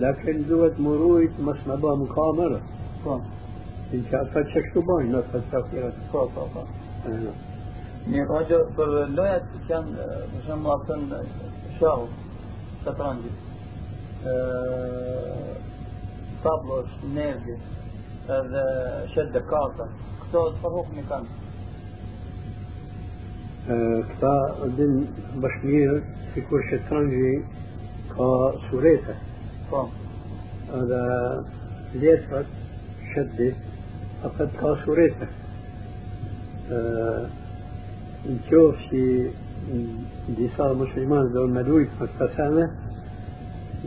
[0.00, 2.60] لكن دوت مرويت مش نبا مقامرة
[3.04, 3.20] Po,
[3.94, 6.62] إن شاء فتشك تباين لا فتشك po, po, po.
[8.08, 11.18] Mirë, hoqë, për lojat që janë, eh, për atë në
[11.78, 12.06] shahu,
[12.84, 13.36] shatrangjit,
[14.30, 15.52] eh,
[16.44, 17.58] tablosh, nervi,
[18.38, 18.64] edhe
[19.14, 19.90] shedë karta,
[20.22, 21.38] këto të hukmi kanë.
[23.68, 26.02] كتا دين بشمير
[26.34, 27.42] في كل شطرنجي
[28.10, 29.14] كسوريته
[29.70, 29.86] Po,
[30.74, 31.44] هذا
[31.94, 32.46] ليتفت
[33.14, 33.52] شدة
[34.22, 35.26] فقد كسوريته
[38.26, 39.30] نشوف شي
[40.38, 42.64] disa muslimanë do me lujt për këtë sene,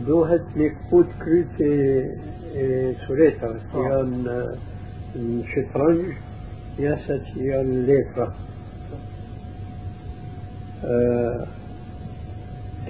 [0.06, 0.46] duhet
[3.06, 4.36] suretave, që janë
[5.16, 6.14] الشطرنج
[6.78, 8.34] ياسة هي الليترة
[10.84, 11.46] آه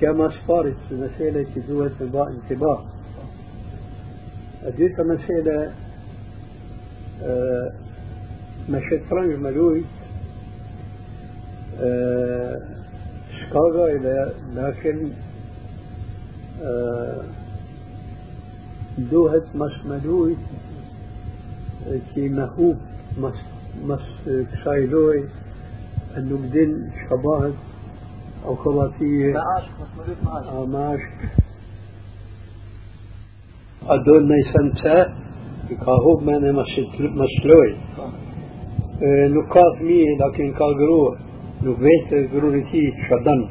[0.00, 1.92] كما صارت المسألة ذوات
[2.28, 2.84] انتباه
[4.64, 5.72] أديت مسألة
[7.22, 7.72] آه
[8.68, 9.84] ما شطرنج ملوي
[11.80, 12.60] آه
[13.40, 13.88] شكاغا
[14.54, 15.10] لكن
[16.62, 17.22] آه
[18.98, 20.36] دوهت مش ملوي
[22.14, 22.76] كي مهوب
[23.18, 23.38] مس
[23.88, 25.22] مس kësaj loje
[26.28, 27.56] nuk din çka bëhet
[28.44, 29.34] أو خلاصية
[30.26, 31.10] آه ماشك
[33.86, 35.14] أدون نيسان بسا
[35.70, 36.52] يكاهوب مانا
[37.22, 37.76] مشلوي
[39.34, 41.18] نقاف مية لكن كالقروه
[41.62, 43.48] نقبيت قرورتي شدن.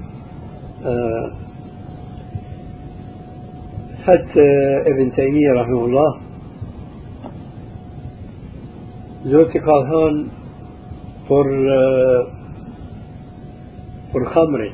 [4.05, 4.47] حتى
[4.91, 6.17] ابن تيمية رحمه الله
[9.23, 10.29] زوجتي قال هون
[14.25, 14.71] خمري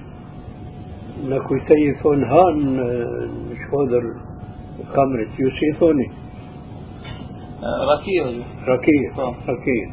[1.18, 4.04] në kujtej i thonë han në shkodër
[4.94, 6.06] kamrit, ju si thoni?
[7.92, 8.28] Rakija.
[8.68, 9.88] Rakija, rakija.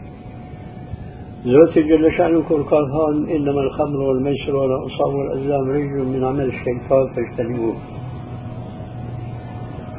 [1.44, 7.12] زوجتي جل شأنه كل قال هان إنما الخمر والميسر والأنصاب والأزلام رجل من عمل الشيطان
[7.14, 7.76] فاجتنبوه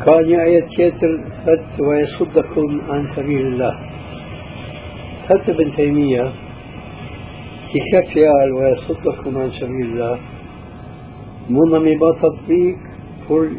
[0.05, 1.13] كان آية كتر
[1.45, 3.79] فت ويصدكم عن سبيل الله.
[5.27, 6.31] فت بن تيمية
[7.71, 7.79] في
[8.51, 10.19] ويصدكم عن سبيل الله.
[11.49, 12.77] من مي بطبيك
[13.29, 13.57] فل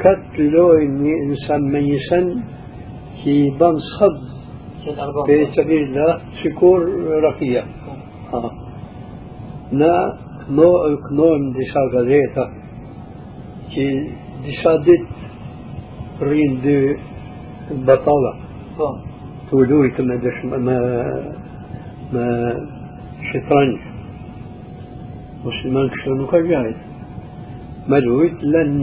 [0.00, 1.84] كت لويني إنسان من
[3.24, 4.20] في بن صد
[5.26, 6.80] في سبيل الله شكور
[7.28, 7.64] رقية.
[8.34, 8.50] آه.
[9.72, 10.18] نا
[10.50, 10.70] نو
[11.12, 12.44] نو دي سالغازيتا
[13.74, 14.10] كي
[14.84, 14.96] دي
[16.22, 16.94] رين دو
[17.70, 18.32] بطالة
[19.50, 20.78] تولوري كما دش ما ما,
[22.12, 22.26] ما
[23.28, 23.78] شطرنج.
[25.44, 26.74] مسلمان كشنو كجاي
[27.88, 28.82] ما دويت لن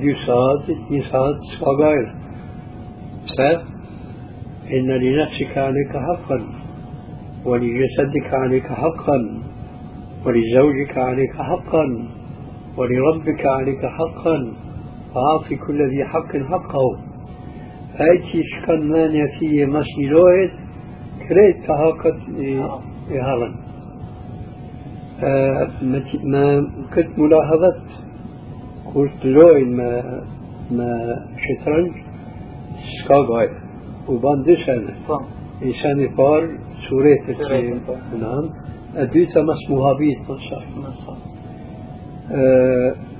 [0.00, 2.06] دي ساعات دي ساعات سواغير
[3.36, 3.62] سر
[4.76, 6.38] إن لنفسك عليك حقا
[7.44, 9.18] ولجسدك عليك حقا
[10.26, 11.84] ولزوجك عليك حقا,
[12.76, 14.52] ولربك عليك حقا.
[15.14, 16.98] فأعطي كل ذي حق حقه.
[18.00, 20.50] أيتي شكن مانع فيه مسيلوهد
[21.28, 22.16] كريت تهاقت
[23.10, 23.54] إهارا
[26.22, 27.76] ما كنت ملاحظة
[28.94, 30.22] قلت لوين ما
[30.70, 31.92] ما شطرنج
[33.04, 33.58] سكا غاية
[34.08, 34.94] وبان دي سنة
[35.62, 36.48] إنسان فار
[36.88, 37.18] سورة
[38.20, 38.50] نعم.
[38.96, 41.16] أديتا مس مهابيت نصر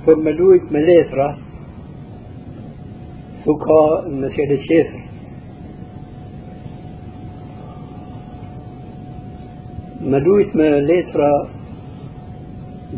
[0.05, 0.71] فرملويت
[3.47, 5.01] مسألة كيفر
[10.01, 11.55] ملويت مليترا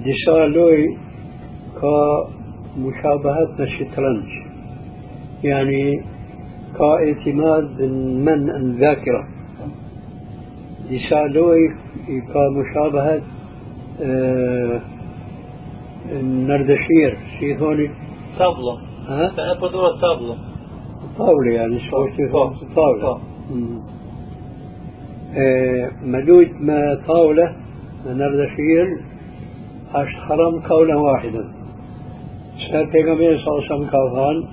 [0.05, 0.79] disa loj
[1.79, 1.97] ka
[2.77, 4.29] mushabahat me shitranj
[5.43, 6.03] يعني
[6.77, 7.81] كاعتماد
[8.27, 9.27] من الذاكرة
[10.89, 11.73] لسالوي
[12.07, 13.21] كمشابهة
[14.01, 14.81] آه
[16.11, 17.89] النردشير شي هوني
[19.07, 20.37] ها؟ بدورة طاولة.
[21.17, 21.51] طاولة.
[21.51, 22.07] يعني شو
[22.75, 23.19] طاولة
[25.37, 27.55] آه ملوت ما طاولة
[28.05, 28.87] نردشير
[29.93, 31.47] është haram kaulen wahiden.
[32.59, 34.43] Se pejgamberi sa osam ka thënë,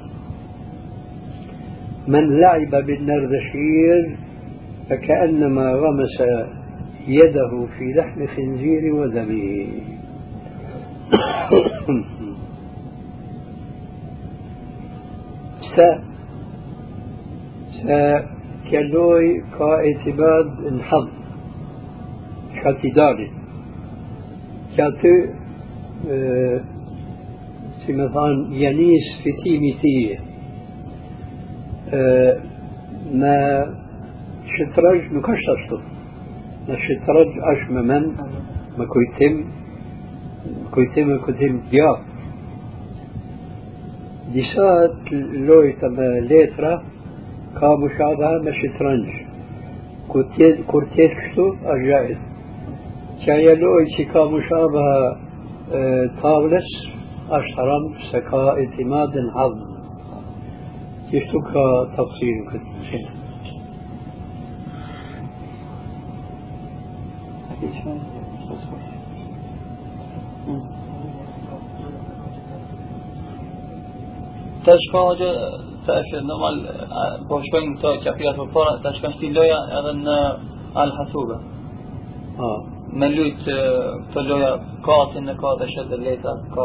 [2.08, 4.16] من لعب بالنردشير
[4.88, 6.16] فكأنما غمس
[7.08, 9.66] يده في لحم خنزير ودمه.
[15.76, 15.80] ت
[17.74, 18.24] ت
[18.70, 21.08] كلوي كاعتماد الحظ
[22.62, 23.30] كاتيداري
[24.76, 25.16] كاتو
[26.10, 26.60] آه،
[27.86, 30.18] سيمثان ينيس في تيميتية.
[31.94, 32.40] آه،
[33.12, 33.64] ما
[34.46, 35.82] شترج نكشت أشتر
[36.68, 38.06] ما شترج أشممن
[38.78, 39.44] ما كويتم
[40.74, 42.00] كويتم كويتم ديار
[44.34, 44.68] disa
[45.48, 46.72] lojta me letra
[47.58, 49.10] ka mushabaha me shëtrënj
[50.12, 50.24] kur
[50.94, 52.30] tjetë kështu është gjajt
[53.26, 55.16] كايلوي شكا مشابهة
[56.22, 56.70] طاولس
[57.30, 59.74] أشهرم سكا اعتماد عظم
[61.12, 61.52] يشتك
[61.96, 62.44] تفصيل
[74.66, 76.56] كده تشفى tash normal
[77.28, 80.16] po shkojnë këto qafira për para, tash kanë shti loja edhe në
[80.82, 81.36] Al Hasuba.
[82.38, 82.60] آه
[82.94, 84.52] Me lut këto loja
[84.86, 86.64] katin në ka të shetë leta, ka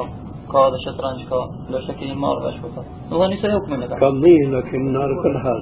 [0.51, 1.41] ka dhe shetranj ka,
[1.71, 2.85] do shtë keni marrë vesh për ta.
[3.09, 3.95] Nuk dhe njëse hukmin e ka.
[4.03, 5.61] كمي لكن على كل حال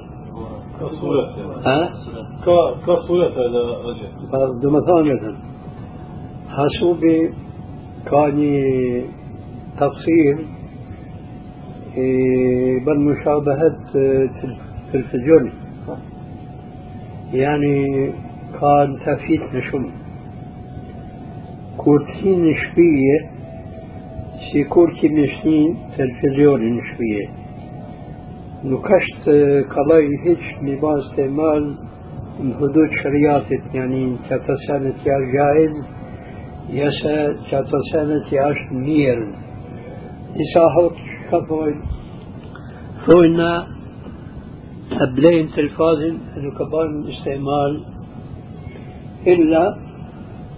[0.80, 1.24] كصورة
[1.66, 1.80] ها
[2.86, 4.10] كصورة هذا رجل
[4.62, 5.26] دمثانية
[6.50, 7.34] حاسوبي
[8.12, 8.38] كان
[9.80, 10.57] تفصيل إيه،
[12.86, 14.58] بالمشابهة تل-
[14.94, 15.52] تلفزيوني
[17.34, 17.86] يعني
[18.62, 19.86] كان تفيت نشم
[21.78, 23.20] كورتين شوية
[24.52, 27.28] سي كورتي مشتين تلفزيون شوية
[28.66, 29.30] نكشت
[29.70, 31.76] قضايا هيك نباز استعمال
[32.40, 35.76] من حدود شريعتك يعني كتسانة يا جائز
[36.70, 39.20] يسا كتسانة يا مير
[40.36, 41.74] يساحوت كفوي
[43.06, 43.68] فوينا
[44.92, 47.74] أبلين تلفازن إنه كبان استعمال.
[49.28, 49.78] إلا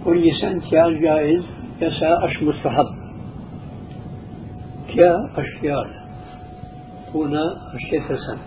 [0.04, 1.42] كل سنة يا جائز
[1.82, 2.90] يسا أش مستحب.
[4.88, 5.86] كيا أشياء
[7.14, 7.44] هنا
[7.74, 8.44] أشياء سنة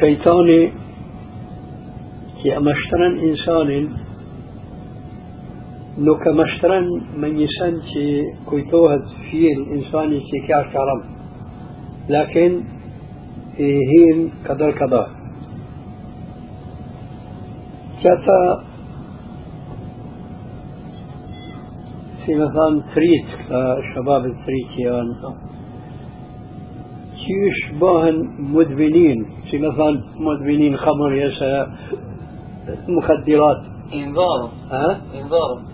[0.00, 0.72] شيطاني
[2.42, 4.03] كي أمشترن إنسان
[5.98, 6.86] نو كمشترن
[7.16, 11.02] من يسن كي كويتوهد فيه الإنسان كي كاش كرم
[12.08, 12.62] لكن
[13.58, 15.06] هين قدر قدر.
[18.02, 18.64] كتا
[22.26, 23.26] في مثلا تريت
[23.94, 25.14] شباب التريت يعني
[27.24, 31.72] كيش باهن مدمنين في مثلا مدمنين خمر يسا
[32.88, 33.62] مخدرات.
[33.92, 35.73] Invarë, ها؟ Invarë.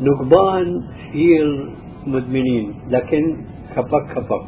[0.00, 0.82] نقبان
[1.12, 3.36] في المدمنين لكن
[3.76, 4.44] كبك كبك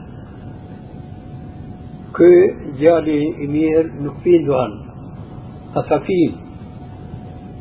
[2.16, 4.72] كي جالي إمير نكفين دوان
[5.76, 6.32] أفافين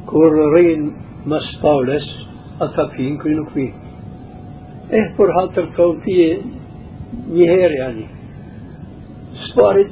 [0.05, 0.93] كوررين
[1.25, 2.27] مس باولس
[2.61, 3.73] أفافين كي نكفين.
[4.93, 6.37] إيه بر هاتر كوفية
[7.29, 8.05] نهير يعني.
[9.55, 9.91] سوارت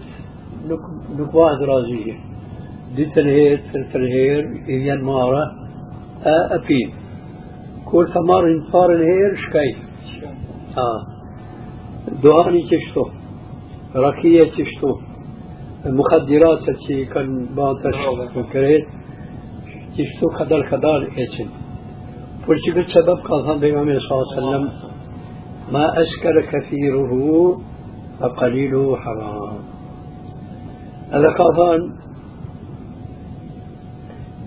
[0.68, 0.80] نك
[1.20, 2.14] نكواز رازية.
[2.96, 3.62] دي تنهير
[3.94, 5.44] تنهير إذن مارا
[6.26, 7.05] آه، أفين.
[7.86, 9.76] كل فمار انفار هير شكاي
[10.78, 11.00] آه.
[12.24, 13.06] دهاني تشتو.
[13.96, 14.92] ركية تشتو.
[15.86, 18.00] المخدرات التي كان باطش
[18.38, 18.86] وكريت
[19.98, 21.50] تشتو خدال خدال ايتن
[22.48, 24.70] فلتك السبب قال صلى الله عليه وسلم.
[25.72, 27.12] ما أسكر كثيره
[28.20, 29.58] فقليله حرام.
[31.12, 31.92] هذا قال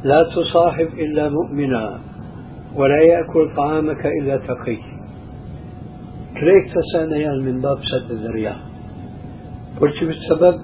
[0.04, 2.07] لا تصاحب إلا مؤمنا.
[2.78, 4.78] ولا يأكل طعامك إلا تقي.
[6.40, 8.56] كريك تسانيان من باب سد الذريعة.
[9.80, 10.54] قلت بالسبب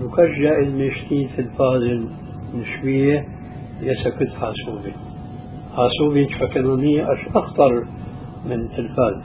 [0.00, 2.08] نكجع المشتين في الفاضل
[2.54, 3.26] نشوية
[3.80, 4.92] يسكت حاسوبي.
[5.76, 7.84] حاسوبي فكانونية أش أخطر
[8.46, 9.24] من تلفاز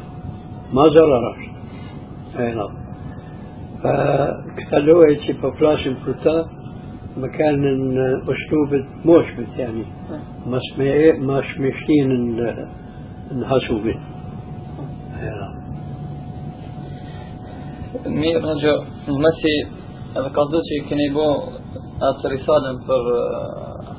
[0.74, 1.50] ما ضررش
[2.39, 2.78] أي نعم.
[3.84, 6.50] فكتلوه شي بفلاش الفلتا
[7.18, 7.63] مكان
[8.24, 9.86] أسلوب موشبت يعني.
[10.47, 10.61] مش
[11.20, 12.36] مش مشتين
[13.41, 13.95] نحسوا به.
[18.05, 18.76] مي رجع
[19.07, 19.55] مسي
[20.18, 21.34] القصدوشي كان يبو
[22.01, 23.05] اترسالا فر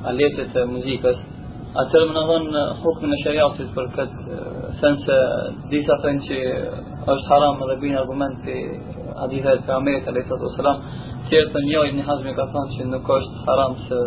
[0.09, 1.09] اليتة آه، موزيكا
[1.75, 4.09] اتر من هون خوف من الشريعة تذكر كت
[4.81, 5.15] سنسة
[5.69, 6.39] ديسا فنشي
[7.07, 8.79] اش حرام مذبين ارغمان في
[9.23, 10.77] حديثة في عمية عليه الصلاة والسلام.
[11.29, 13.97] Tjerë të njoj një hazmi ka thonë që nuk është haram se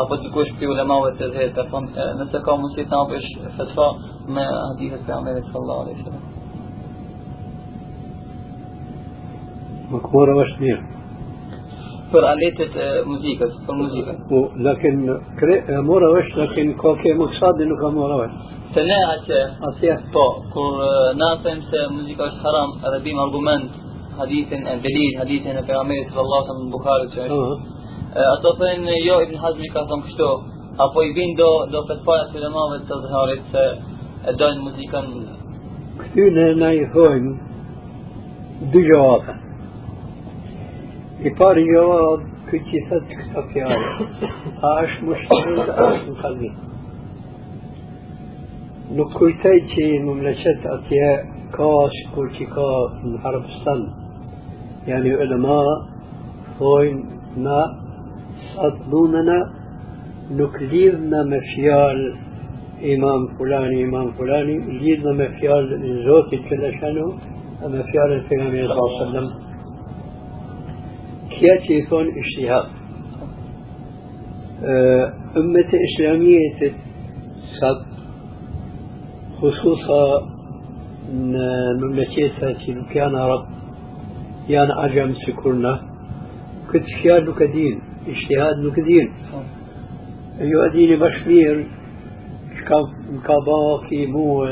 [0.00, 3.28] apo të kush për ulemave të zhetë ka thonë e, nëse ka mundësi të apësh
[3.58, 3.88] fetfa
[4.36, 6.24] me hadithet për Amerit sallallahu alaihi wasallam.
[9.92, 10.78] مكبورة وشمير
[12.12, 14.16] Për aletet e muzikës, për muzikën.
[14.56, 14.94] لكن
[15.40, 18.30] كري- مورا وش لكن كوكي مقصاد انه كان مورا وش
[18.74, 23.18] Se ne aqe, أصيح po, kur e, na them se muzika është haram, edhe bim
[23.18, 23.70] argument
[24.18, 27.40] hadithin e delil, hadithin e pejgamberit sallallahu alaihi wasallam në Buhari që është.
[28.12, 30.32] E, Ato thënë jo Ibn Hazmi ka thënë kështu,
[30.86, 33.64] apo i bin do do fetfaja të ulemave të zharit se
[34.30, 35.08] e dojnë muzikën
[36.00, 37.32] këtyne na i thojmë
[38.72, 39.34] dy gjawabe.
[41.26, 44.06] I pari gjawab këtë që thëtë këta fjallë,
[44.66, 46.50] a është mushtërin dhe a është në kalmi.
[48.98, 51.10] Nuk kujtaj që më mleqet atje
[51.56, 52.70] ka sikur që ka
[53.08, 53.84] në Arabistan.
[54.86, 55.64] يعني العلماء
[56.60, 57.04] هون
[57.36, 57.82] ما
[58.58, 59.52] أطلوننا
[60.30, 62.14] نكليرنا مفيال
[62.84, 65.64] إمام فلاني إمام فلاني ليرنا مفيال
[66.06, 67.14] زوت جل شانو
[67.62, 69.30] مفيال في النبي صلى الله عليه وسلم.
[71.30, 72.66] كياتي هون اجتهاد.
[74.64, 76.72] أه، أمة إسلامية
[77.60, 77.82] سب
[79.38, 80.28] خصوصا
[81.12, 81.34] من
[81.82, 82.56] مملكة
[82.94, 83.61] كان رب
[84.48, 85.80] كان عجم سكرنا
[86.72, 89.12] كنت فيها نكدين اجتهاد نكدين
[90.40, 91.66] يؤديني بشمير
[93.26, 94.44] كباقي مو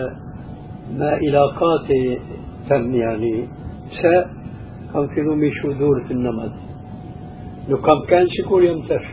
[0.99, 1.89] ما علاقات
[2.69, 3.49] تم يعني
[3.93, 4.03] س
[4.93, 6.53] كان في نومي شو دورة النمط
[7.69, 9.07] لو كم كان شكور يمتش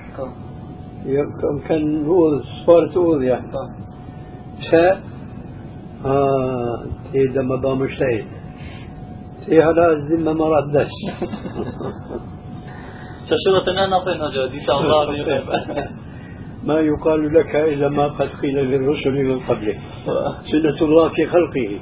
[1.41, 3.51] كم كان هو صارت هو يعني
[4.59, 4.73] س
[6.05, 7.49] آه تي دم
[9.47, 10.91] تي هلا الذمة مرات دس
[13.29, 15.05] ششرة نعطينا جاد إن شاء الله.
[16.63, 19.79] ما يقال لك إلا ما قد قيل للرسل من قبلك
[20.51, 21.79] سنة الله في خلقه.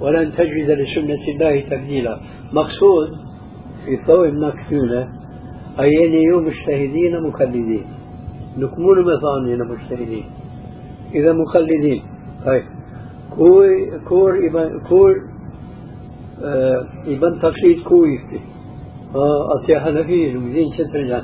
[0.00, 2.20] ولن تجد لسنة الله تبديلا.
[2.52, 3.08] مقصود
[3.84, 5.08] في ضوء مكتونة
[5.80, 7.84] أيني يوم مجتهدين مقلدين
[8.58, 10.24] نكمل مثانين مجتهدين.
[11.14, 12.02] إذا مقلدين
[12.46, 12.64] طيب.
[13.36, 14.00] كوي
[14.88, 15.29] كور
[16.42, 18.18] إبن كور آه إبن تقليد كوي
[19.14, 21.22] آه أتي حنفي زين شترجان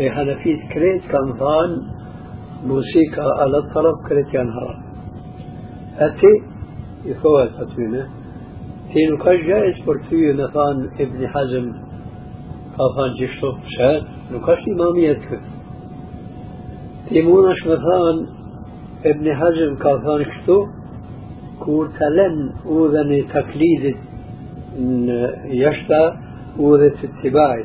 [0.00, 1.82] إيه حنفي كريت كان فان
[2.66, 4.82] موسيقى على الطلب كريت كان حرام
[5.98, 6.42] أتي
[7.04, 8.08] يفوت أتونا
[8.92, 11.72] تين كاش جائز برتوي نفان ابن حزم
[12.76, 14.02] كافان جشتو شاد.
[14.32, 15.40] نكاش إماميتك
[17.08, 18.26] تيمونش مثلا
[19.04, 20.66] ابن حزم كافان كشتو
[21.60, 23.96] كور تلن أوذن تقليد
[25.44, 26.16] يشتا
[26.58, 27.56] أوذة اتباع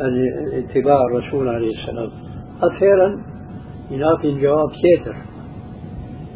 [0.00, 2.10] يعني اتباع الرسول عليه السلام.
[2.62, 3.22] أخيرا
[3.90, 5.16] ينافي الجواب كيتر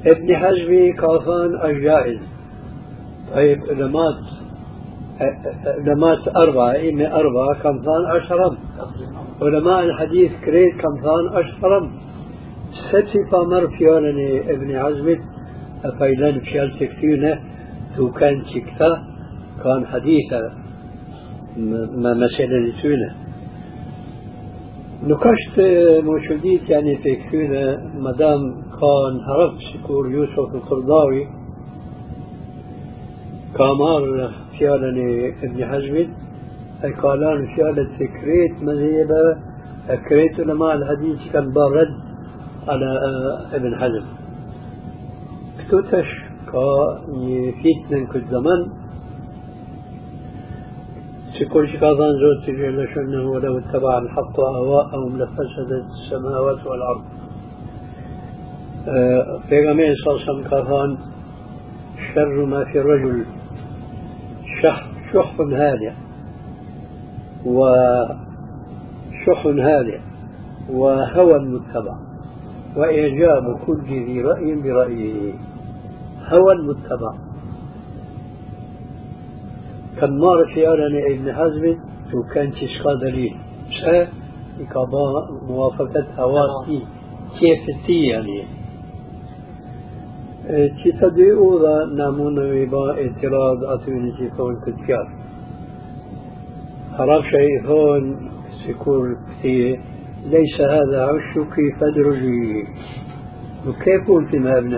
[0.07, 2.19] ابن حزم كافان الجائز.
[3.35, 4.15] طيب علمات
[5.67, 8.57] علمات أربعة إما أربعة كمثان أشرم
[9.43, 11.91] علماء الحديث كريت كمثان أشرم
[12.71, 15.17] ستي فامر فيولني ابن عزم
[15.85, 17.41] أفايلان فيال تكتينة
[17.97, 19.05] تو كان تكتا.
[19.65, 20.53] كان حديثا
[21.97, 23.15] ما مسألة تونه
[25.03, 25.61] نكشت
[26.05, 28.41] موجوديت يعني في كتينة مدام
[28.81, 31.27] كان هرب سكور يوسف القرضاوي
[33.59, 35.97] كامار فيالني ابن حزم
[36.85, 39.39] أي قالان فيالة كريت مذيبة
[40.09, 41.89] كريت علماء الحديث كان بارد
[42.69, 43.01] على
[43.53, 44.05] ابن حزم
[45.59, 46.09] كتوتش
[46.53, 46.69] كا
[51.35, 57.03] يفيتنا كل سكل شكاظان زوت جل شأنه ولو اتبع الحق أهواءهم لفسدت السماوات والأرض.
[59.51, 60.97] پیغمبر صلى الله عليه وسلم كان
[62.15, 63.25] شر ما في الرجل.
[64.63, 65.93] شح شح هادئ.
[67.47, 69.99] وشح هادئ.
[70.71, 71.95] وهوى متبع.
[72.77, 75.33] وإعجاب كل ذي رأي برأيه.
[76.29, 77.13] هوى متبع.
[80.01, 81.65] كان مار في أرن ابن حزم
[82.15, 83.35] وكان تشقى دليل
[83.71, 84.09] شا
[84.61, 85.07] إكابا
[85.49, 86.79] موافقة هواتي
[87.41, 88.41] كيف تي يعني
[90.49, 94.61] që të dy udha na mund në i ba e tirad atyri që i thonë
[94.65, 95.11] këtë fjarë.
[96.97, 98.15] Harafsha i thonë
[98.63, 99.75] si kur këtije,
[100.25, 102.67] ليس هذا عشك فادرجي
[103.67, 104.75] وكيف قلت ما ابن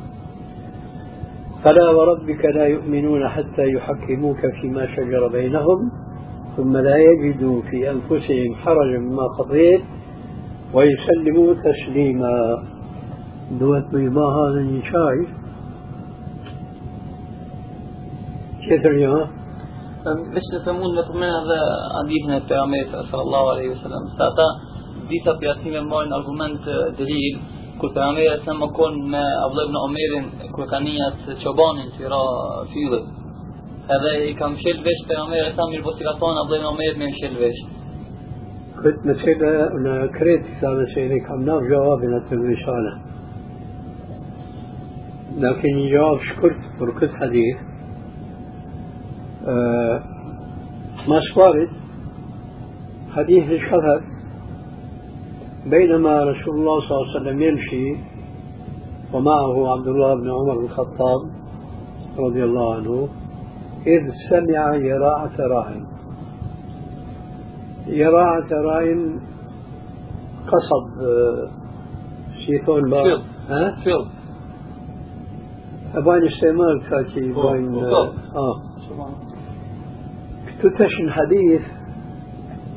[1.65, 5.91] فلا وربك لا يؤمنون حتى يحكموك فيما شجر بينهم
[6.57, 9.81] ثم لا يجدوا في أنفسهم حرجا مما قضيت
[10.75, 12.63] ويسلموا تسليما.
[13.61, 15.19] دوت بيضاء هذا النشاي
[18.71, 19.27] كثر يا؟
[20.35, 21.61] مش تسمون مطمئن هذا
[21.99, 24.03] عديد من التعامات صلى الله عليه وسلم.
[24.19, 24.49] ساتا
[25.09, 26.65] ديتا بياتين من أرغمنت
[26.99, 27.37] دليل.
[27.81, 30.13] كل تعامات سما كون ما عبد ابن عمير
[30.57, 31.09] كل كانية
[31.45, 32.23] شبان انترا
[32.73, 32.93] فيه
[33.93, 37.80] هذا كم شلوش تعامات سامي البوسيقاتون عبد ابن عمير من شلوش
[38.85, 42.99] كنت مسألة أنا كريت مسألة كم ناف جوابنا الرسالة
[45.37, 47.57] لكن جواب شكرت بركت حديث
[49.47, 50.03] آه
[51.09, 51.69] ما صارت
[53.11, 54.03] حديث الشفق
[55.67, 57.97] بينما رسول الله صلى الله عليه وسلم يمشي
[59.13, 61.21] ومعه عبد الله بن عمر بن الخطاب
[62.19, 63.09] رضي الله عنه
[63.87, 65.90] إذ سمع يراعة راع
[67.91, 68.83] يراعة راع
[70.47, 71.49] قصب آه،
[72.47, 74.07] شيطان بار ها؟ Fill.
[75.97, 78.15] أبان استعمال كاكي بين بالضبط.
[78.35, 78.63] آه
[80.47, 81.63] كتوتش حديث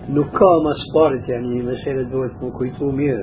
[0.10, 3.18] نكا مسبارت يعني مسألة دوت مكويتو مير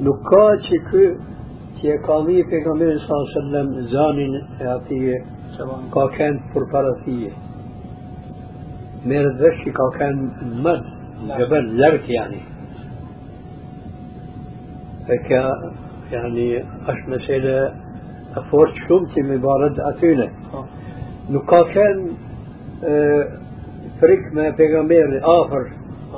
[0.00, 1.14] نكا تشكو
[1.82, 5.14] تي كامي پیغمبر صلى الله عليه وسلم زانين اعطيه
[5.94, 7.30] كا كان فرفرثية
[9.12, 10.30] ذكي كا كان
[10.62, 10.84] مد
[11.38, 12.40] جبل لرك يعني.
[15.08, 15.72] هكا
[16.12, 17.74] يعني اش مسألة
[18.36, 20.30] افورت شومتي مبارد اتينا
[21.30, 22.10] نكا كان
[22.84, 23.28] آه،
[24.00, 25.70] فريق ما بيغامبر آخر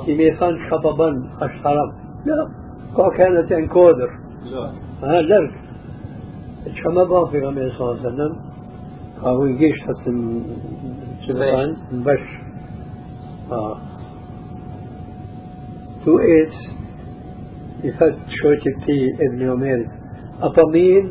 [0.05, 1.91] في ميثان شبابان أشترم
[2.25, 2.49] لا
[2.97, 4.09] كا كانت انكودر
[4.43, 4.71] لا.
[5.03, 5.51] ها لرك
[6.83, 8.35] كما بان في غمير صلى الله عليه وسلم
[9.19, 10.11] هو يجيش حتى
[11.27, 12.48] سبحان بش.
[16.05, 16.55] تو إيس
[17.83, 19.85] يفت شو تبتي ابن عمير
[20.41, 21.05] أطمين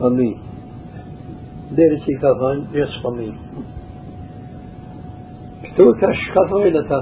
[0.00, 0.38] طمين
[1.76, 3.36] ديرتي كفان يس طمين
[5.62, 7.00] كتو تشكفوين لتا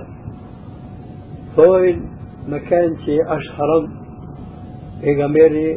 [1.57, 1.99] فوين
[2.49, 4.07] مكانتي أشهرم
[5.01, 5.69] Pejgamberi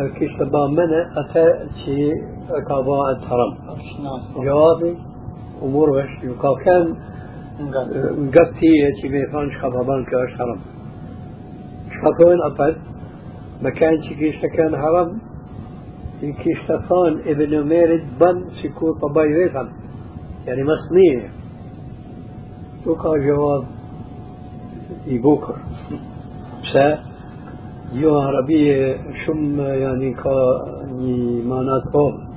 [0.00, 1.44] eh, kishte ba mene atë
[1.80, 1.96] që
[2.68, 3.36] ka ba e të
[12.48, 12.76] apet,
[13.62, 15.20] me ken që kishte ken haram,
[16.22, 19.68] i kishte thonë i dhe numerit ban si kur pa baj vetëm.
[20.46, 21.30] Yani mas nije.
[22.84, 23.64] Tu ka jawab
[25.06, 25.58] i bukur.
[26.62, 26.86] Pse?
[28.00, 30.36] Jo arabie shumë yani ka
[30.98, 32.31] një mana të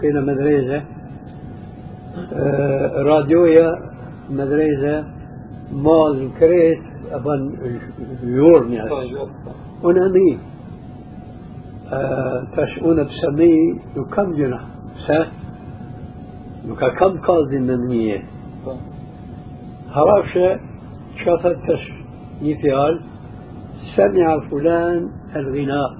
[0.00, 0.80] kena medreze
[3.10, 3.68] radioja
[4.40, 4.94] medreze
[5.86, 6.82] malë kret
[7.14, 7.46] e ban
[8.34, 8.88] jurë një
[9.84, 10.28] Unë ni
[12.58, 13.54] tash unë pësëmi
[13.94, 14.60] nuk kam gjëna
[14.98, 15.22] pse
[16.66, 18.20] nuk ka kam kazin me mije
[19.96, 20.54] harafshë
[21.22, 21.90] që thët tash
[22.42, 23.14] një fjalë
[23.96, 25.90] سمع فلان الغناء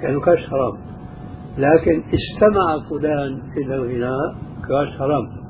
[0.00, 0.76] كان كاش حرام.
[1.58, 4.34] لكن استمع فلان إلى الغناء
[4.68, 5.42] كاش حرام.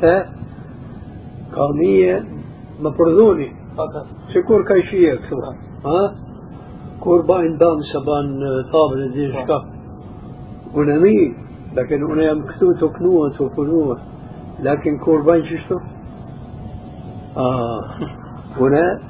[0.00, 0.04] ف
[1.52, 2.24] قومية
[2.80, 3.52] مفرضوني
[4.34, 5.36] شكور كيشية كثر
[5.84, 6.14] ها؟
[7.00, 8.40] كور باين دام سبان
[8.72, 9.64] طابل دي شكا
[10.74, 11.34] ونمي
[11.76, 13.98] لكن أنا يم كتو تكنوه تكنوه
[14.60, 15.78] لكن كور باين ششتو؟
[17.36, 17.80] آه.
[18.60, 19.00] هنا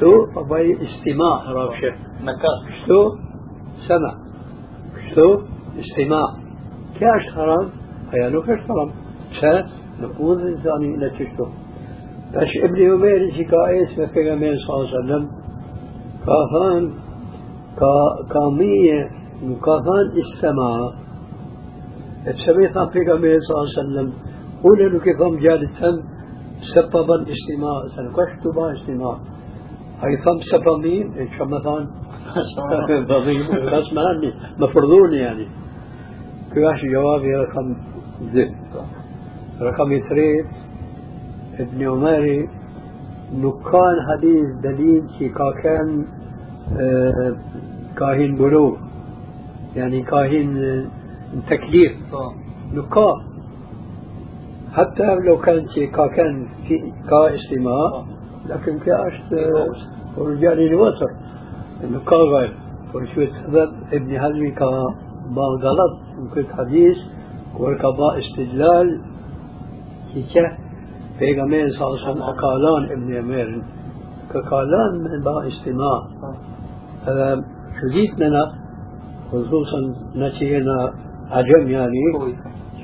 [0.00, 2.58] شتو؟ باي استماع رابشة مكان.
[2.84, 3.00] شتو؟
[3.88, 4.12] سمع.
[5.10, 5.28] شتو؟
[5.80, 6.28] استماع
[7.00, 7.66] كاش حرام؟
[8.12, 8.90] هيا نو كاش حرام.
[9.40, 9.52] شا
[10.02, 11.46] نقول إنساني لا تشتو
[12.32, 14.20] باش ابن عمير شكا اسمه في
[14.66, 15.24] صلى الله عليه وسلم.
[16.26, 16.84] كافان
[17.80, 17.94] كا
[18.32, 19.00] كامية
[19.66, 20.78] كافان استماع
[22.44, 23.00] سمعت في
[23.46, 24.12] صلى الله عليه وسلم.
[24.62, 25.90] قول له كيف هم جالسا
[26.74, 29.16] سببا استماع سنكشت با استماع
[30.02, 31.86] هاي ثم سببين إيش مثلا
[33.72, 35.46] بس معني مفرضون يعني
[36.54, 37.76] كواش جوابي رقم
[38.32, 38.54] زد
[39.60, 40.44] رقم ثري
[41.60, 42.48] ابن عمر
[43.34, 45.28] نكان حديث دليل كي
[45.62, 46.06] كان
[46.80, 47.36] آه
[47.96, 48.76] كاهن بلوغ
[49.76, 50.84] يعني كاهن
[51.50, 51.92] تكليف
[52.72, 53.30] نكا
[54.72, 56.46] حتى لو كان كا كان
[57.08, 58.04] كا استماع
[58.48, 59.14] لكن كاش
[60.18, 61.10] ورجال الوتر.
[61.84, 62.52] إنه كا غير
[62.94, 64.70] ورشوة سبب ابن كا
[65.36, 65.94] با غلط
[66.34, 66.96] كنت حديث
[67.58, 69.00] وركبا استدلال.
[70.14, 70.52] كي كه
[71.20, 73.62] پیغمبر صلی الله علیه و سلم اقالان ابن عمر
[74.32, 75.98] كقالان من بقى استماع
[77.80, 78.44] شديد لنا
[79.32, 79.80] خصوصا
[80.16, 80.92] نتينا
[81.30, 82.04] عجم يعني.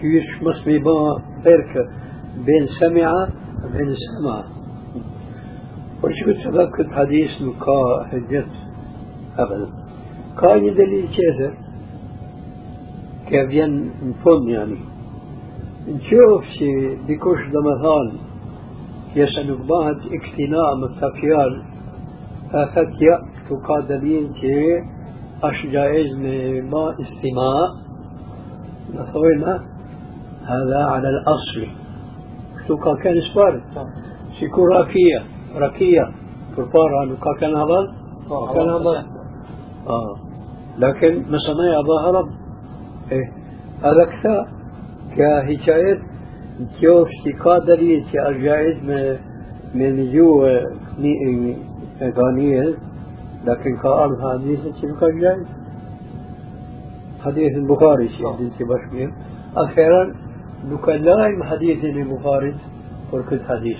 [0.00, 1.72] كيش مصمي با فرق
[2.46, 3.28] بين سمع
[3.64, 4.55] وبين سمع.
[6.04, 8.52] وش كنت سبب كنت حديث نكا حجت
[9.38, 9.68] أبدا.
[10.40, 11.54] كان دليل كذا
[13.28, 14.78] كيف ين نفهم يعني.
[15.88, 18.18] نشوف شي بكوش دمثان
[19.16, 21.62] يسألك بعد اقتناع متفيال
[22.54, 24.82] أخذ يأتو قادلين كي
[25.42, 26.12] أش جائز
[26.72, 27.60] ما استماع.
[28.94, 29.54] نقولنا
[30.42, 31.66] هذا على الأصل.
[32.68, 33.62] شو كان سبارت
[35.56, 36.12] شكو راكية راكية
[36.56, 37.94] فرفارة نكا كان هذا؟
[38.54, 39.06] كان هذا.
[39.88, 40.16] آه.
[40.78, 42.28] لكن مثلا يا ظهر
[43.12, 43.32] إيه.
[45.16, 46.02] كهشاية
[46.80, 49.18] كيوف شكا دليل كالجائز من
[49.74, 50.46] من جو
[52.02, 52.74] غانية
[53.46, 55.46] لكن قال حديث شبكة جائز
[57.24, 59.12] حديث البخاري شيء دين بشمير
[59.56, 60.14] أخيرا
[60.64, 62.54] نكلايم حديث البخاري
[63.12, 63.78] فركت حديث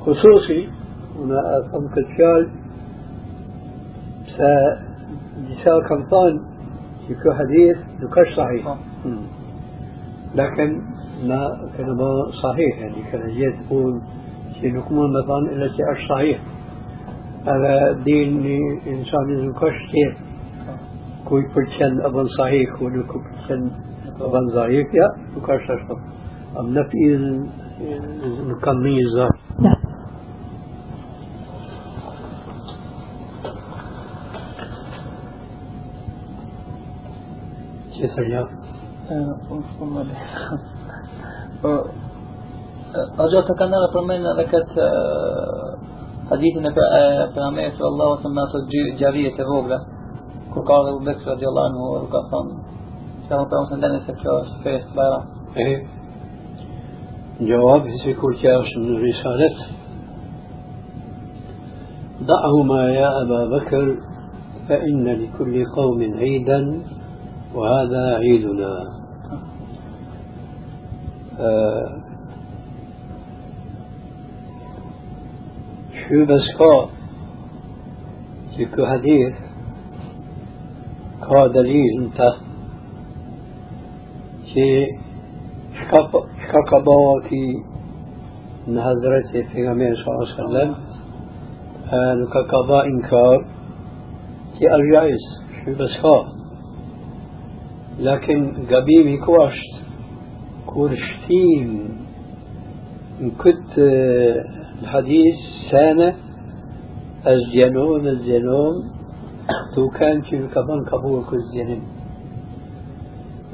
[0.00, 0.83] خصوصي
[1.18, 2.48] هنا أفهم كتشال
[4.36, 4.50] سا
[5.48, 6.40] جسال كمطان
[7.08, 8.76] يكو حديث نكش صحيح.
[10.34, 10.80] لكن
[11.28, 12.10] ما كان ما
[12.42, 14.00] صحيح يعني كان جيد تقول
[14.60, 16.40] شيء نكمل مثلا إلا شيء صحيح.
[17.46, 18.46] هذا دين
[18.86, 20.18] إنسان نكش كيف
[21.24, 23.70] كوي برشن أبن صحيح كوي برشن
[24.20, 25.98] أبن ضعيف يا نكش أشطب
[26.60, 27.16] أم نفي
[28.48, 28.98] نكمل
[38.04, 38.48] كيف يا
[43.20, 44.70] أرجو تكنا لبرمين لكت
[46.30, 46.72] حديثنا
[47.34, 49.62] في عمية صلى الله عليه وسلم جارية أبو
[50.98, 52.64] بكر رضي الله عنه وقال
[53.30, 55.24] كما قال مثلا لنا سكر فيست بيرا
[55.56, 55.86] إيه.
[57.40, 59.50] جواب سيكون كاش من الرسالة
[62.20, 63.96] دعهما يا أبا بكر
[64.68, 66.82] فإن لكل قوم عيدا.
[67.54, 68.72] وهذا عيدنا.
[71.38, 72.02] آه
[75.92, 76.88] شو بس كا
[78.58, 79.34] يكو حديث.
[81.28, 82.20] كا دليل انت.
[84.44, 84.86] شي
[85.74, 87.48] شكا كباكي
[88.66, 90.74] من حضرت پیغمبر صلى الله عليه وسلم.
[91.92, 93.46] نكا كبا انكار
[94.58, 95.24] شي الجائز
[95.64, 96.33] شو بس كا
[97.98, 99.74] لكن قبيمي كواشت
[100.66, 101.88] كورشتيم
[103.38, 103.78] كنت
[104.82, 105.34] الحديث
[105.70, 106.14] سنة
[107.26, 108.90] الجنون الجنون
[109.74, 111.82] تو كان في كمان كبور كل جنين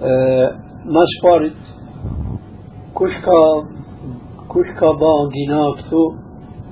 [0.03, 0.51] أه
[0.85, 1.53] ما سبارت
[2.97, 3.43] كشكا
[4.51, 6.03] كشكا بانجيناكتو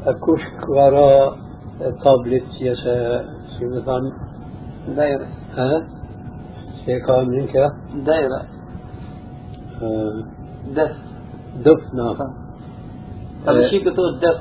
[0.06, 1.36] كشك ورا
[1.78, 3.24] تابلت يسا
[3.58, 4.12] شو مثلا
[4.96, 5.97] دايرة ها
[6.84, 8.42] شيء من كده دايرة
[9.82, 10.22] آه.
[10.74, 10.96] دف.
[11.64, 12.16] دف نعم.
[13.46, 14.38] طب شيء كتو دف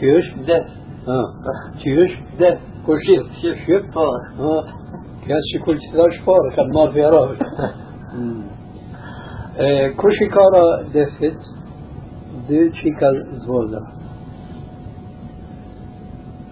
[0.00, 0.66] تيوش دف.
[1.08, 1.28] آه.
[1.82, 2.10] تيوش
[2.40, 2.58] دف.
[2.86, 3.22] كل شيء.
[3.66, 4.64] شيف طار آه.
[5.26, 5.92] كان شي كل شيء.
[5.92, 7.36] داش فار كان مار في راوي
[9.96, 11.40] كل شيء كارا دفت.
[12.48, 13.10] دو شيكا
[13.46, 13.80] زوزا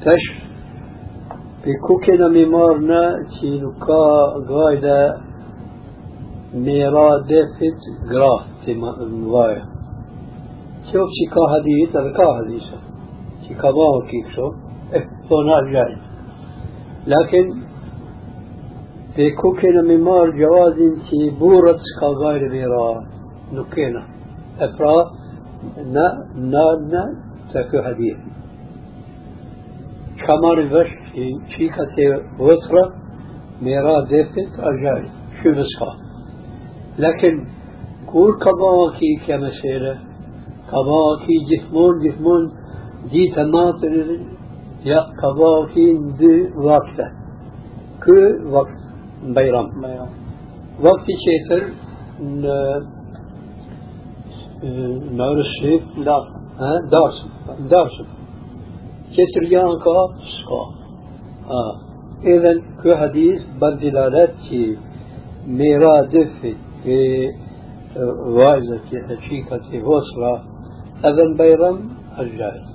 [0.01, 0.46] تش.
[1.67, 4.03] بكوكنا ميمارنا تي نكا
[4.49, 5.21] غايدا
[6.55, 9.65] ميرا دفت غرا تي موايا
[10.93, 12.63] شوف شيكا حديث هذا كا حديث
[13.49, 14.47] شيكا ما هو كيف شو
[14.95, 15.97] آه صنع جاي
[17.07, 17.47] لكن
[19.17, 22.87] بكوكنا ميمار جواز تي بورت كا غير ميرا
[23.53, 24.03] نكينا
[24.61, 24.97] افرا
[25.95, 26.07] نا
[26.53, 27.05] نا نا
[27.53, 28.19] تكو حديث
[30.27, 32.09] كمار الوش شي كتي
[32.39, 32.85] وصرة
[33.63, 35.09] ميرا دفت أرجعي
[35.43, 35.91] شو بسخا
[36.99, 37.35] لكن
[38.07, 39.95] كل كباكي كمسيرة
[40.71, 42.43] كباكي جثمون جثمون
[43.11, 43.95] دي تماطر
[44.85, 45.87] يا كباكي
[46.19, 46.35] دي
[46.67, 47.09] وقته
[48.05, 48.79] كل وقت
[49.23, 49.69] بيرام
[50.85, 51.63] وقت شيتر
[55.19, 57.29] نار الشيف دارسن ها؟ دارسن
[57.71, 58.09] دارسن
[59.17, 60.01] كسريان کا
[60.33, 60.86] سكا
[61.51, 61.75] آه
[62.25, 64.79] إذا كو حديث بالدلالات كي
[65.47, 67.29] ميرا دفت في
[68.37, 70.43] واعظة حقيقة وصلة
[71.05, 72.69] أذن بيرم الجائز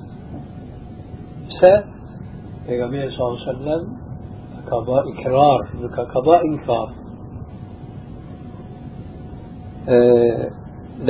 [1.59, 1.61] س
[2.67, 3.83] Pejgamberi sallallahu alaihi wasallam
[4.69, 6.89] ka bë ikrar, nuk ka bë inkar.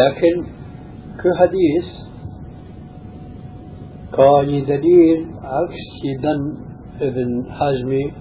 [0.01, 0.35] لكن
[1.21, 1.87] كو حديث
[4.17, 5.87] كان دليل عكس
[7.01, 8.11] يدن ابن حزمي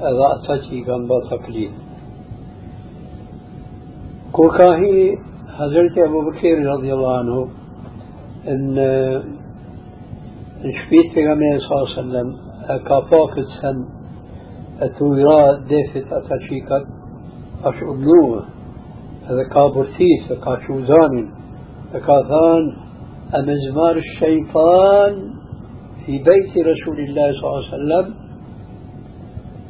[0.00, 1.70] رأتتي جنب تقليد
[4.32, 5.16] كوكاهي
[5.58, 7.48] حضرت أبو بكر رضي الله عنه
[8.48, 8.78] إن
[10.64, 11.20] إن شفيت في
[11.58, 12.36] صلى الله عليه وسلم
[12.88, 13.76] كافاكت سن
[14.80, 16.86] أتويرا ديفت أتشيكت
[17.64, 18.44] أشعبلوه
[19.28, 21.30] هذا كابرتيس كاشوزان
[21.92, 22.64] كاثان
[23.34, 25.34] أمزمار الشيطان
[26.06, 28.23] في بيت رسول الله صلى الله عليه وسلم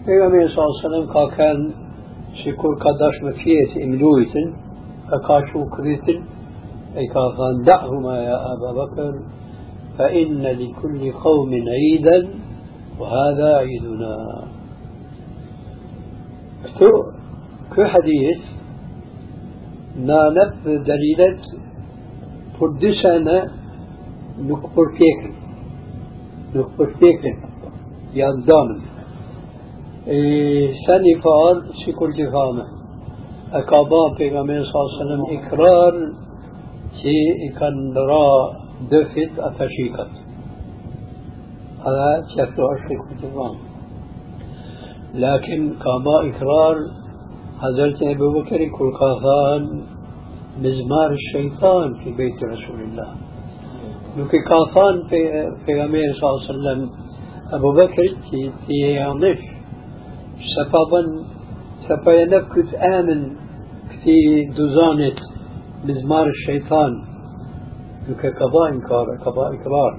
[0.05, 1.59] Pejgamberi صلى الله عليه وسلم كان
[2.45, 4.49] sikur ka dash me fjesë i mlujtin,
[5.09, 6.21] ka ka shu krytin,
[7.01, 7.03] e
[7.69, 9.15] da'huma ya Aba Bakr,
[9.97, 12.25] fa inna li kulli qawmin idan,
[12.99, 14.15] wa hadha iduna.
[16.65, 16.91] Këtu,
[17.73, 18.45] kë hadith,
[20.09, 20.55] na nëp
[20.89, 21.43] dalilet
[22.59, 23.39] për dy sene
[24.49, 25.35] nuk përpjekin.
[26.55, 28.94] Nuk.
[30.05, 32.65] سني فار شكر جفانة
[33.53, 35.95] أكابا بيغامبر صلى الله عليه وسلم إكرار
[37.03, 38.53] شيء كان را
[38.91, 40.13] دفت أتشيكت
[41.87, 43.59] هذا شكل شكر جفانة
[45.15, 46.77] لكن كما إكرار
[47.61, 49.83] حضرت أبو بكر كل كافان
[50.59, 53.15] مزمار الشيطان في بيت رسول الله
[54.17, 55.19] لكن كافان في
[55.67, 56.91] پیغمبر صلى الله عليه وسلم
[57.53, 59.54] أبو بكر تي تي
[60.57, 61.03] سببا
[61.89, 63.37] سبينك كنت آمن
[63.91, 65.17] كتي دوزانة
[65.85, 66.93] مزمار الشيطان
[68.09, 69.95] لك كبا إنكار كبا إكرار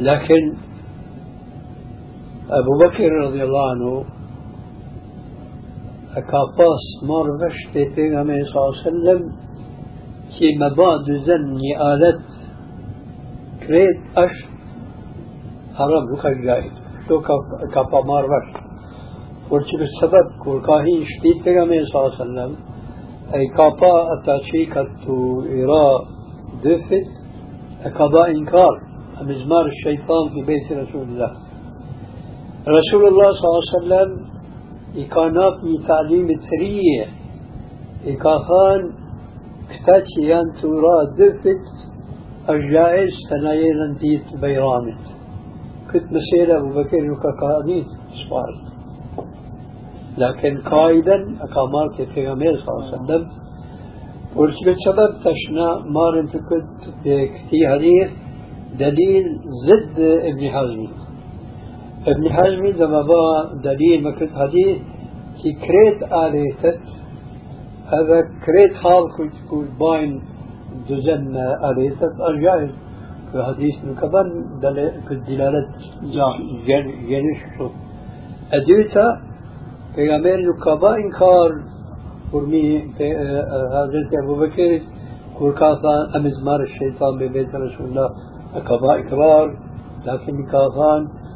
[0.00, 0.56] لكن
[2.50, 4.04] أبو بكر رضي الله عنه
[6.16, 9.32] أكافاس مار وشت پیغمبر صلى الله عليه وسلم
[10.38, 12.26] كي مباد زني آلت
[13.66, 14.36] كريت أش
[15.74, 16.72] حرام لك جائد
[17.08, 17.20] شو
[17.74, 18.65] كافا مار وشت.
[19.50, 22.56] ورچب السبب كوركاهي شديد بيغامي صلى الله عليه وسلم
[23.34, 25.88] أي كابا أتاشي كتو إيرا
[26.64, 27.06] دفت
[27.84, 28.74] أكابا إنكار
[29.20, 31.32] أمزمار الشيطان في بيت رسول الله
[32.78, 34.10] رسول الله صلى الله عليه وسلم
[35.02, 37.06] إكانات من تعليم ترية
[38.12, 38.82] إكاهان
[39.70, 41.64] كتاتي أن ترى دفت
[42.48, 45.04] أجائز سنايلا ديت بيرانت
[45.92, 47.84] كنت مسيرة أبو بكر وكاكاني
[48.20, 48.65] سبارت
[50.18, 53.28] لكن قائدا أقامات في غمير صلى الله عليه وسلم.
[54.36, 58.08] ولكن سبب تشنا مار انت كنت كتي حديث
[58.78, 59.24] دليل
[59.68, 60.86] ضد ابن حزم
[62.06, 64.78] ابن حزم لما با دليل ما كنت حديث
[65.42, 66.80] كي كريت آليتت
[67.92, 70.20] هذا كريت حال كنت كنت باين
[70.88, 71.36] دزن
[71.70, 72.70] آليتت الجائز
[73.32, 74.28] في حديث من كبن
[75.08, 75.66] كنت دلالة
[77.08, 77.68] جنش شو.
[78.52, 79.25] أديتا
[79.96, 80.04] Mi
[83.76, 84.84] Hazreti Abu Bekrit
[85.38, 88.08] kur ka thënë amizmar shejtan be bejt Rasulullah
[88.56, 89.46] e ka bë ikrar
[90.06, 91.26] lakin ka thënë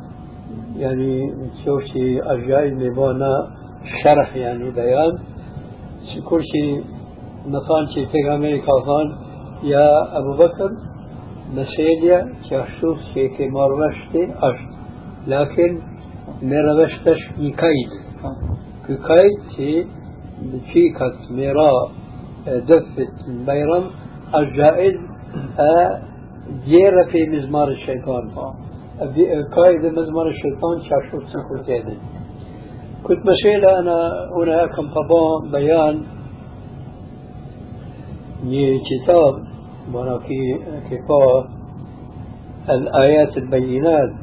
[0.76, 1.32] يعني
[1.64, 3.50] شوف شيء أرجعي مبانا
[4.04, 5.18] شرح يعني بيان
[6.28, 6.84] كل شيء
[7.46, 9.08] مثلا شيء في أمريكا كافان
[9.62, 10.70] يا أبو بكر
[11.54, 14.58] مسيليا كشوف شيء كمارشتي أش
[15.26, 15.78] لكن
[16.42, 18.09] مروشتش نكايد
[18.86, 19.86] كايتي
[20.72, 21.90] شيكت ميراء
[22.46, 23.84] دفت البيرم
[24.34, 24.96] الجائز
[26.64, 28.24] ديرة في مزمار الشيطان.
[29.56, 31.98] قائد مزمار الشيطان شاشوت سنكوتين
[33.04, 33.98] كنت مسيلة أنا
[34.36, 35.96] هنا كم طبعا بيان.
[38.88, 39.34] كتاب
[39.94, 40.16] وأنا
[40.90, 41.48] كفاه
[42.68, 44.14] الآيات البينات.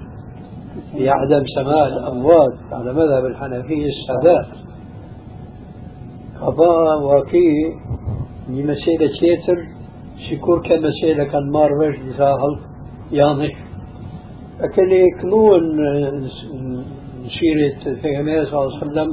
[0.92, 4.48] في عدم سماع الأموات على مذهب الحنفية السادات
[6.42, 7.74] قضاء واقعي
[8.50, 9.68] لمسألة تيتر
[10.30, 12.60] شكور كمسألة كان مار وجه لساهل
[13.12, 13.52] يانش
[14.62, 15.62] أكل يكلون
[17.40, 19.08] سيرة النبي صلى الله عليه وسلم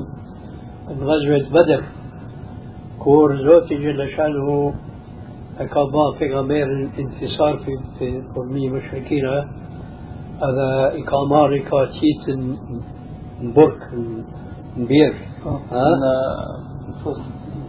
[0.88, 1.84] من غزوة بدر.
[2.98, 4.74] كور زوتي جل شأنه
[5.60, 6.34] أكابا في
[10.42, 12.38] هذا إقامار كاتيت
[13.56, 13.82] برك
[14.76, 15.14] نبير
[15.72, 15.84] ها؟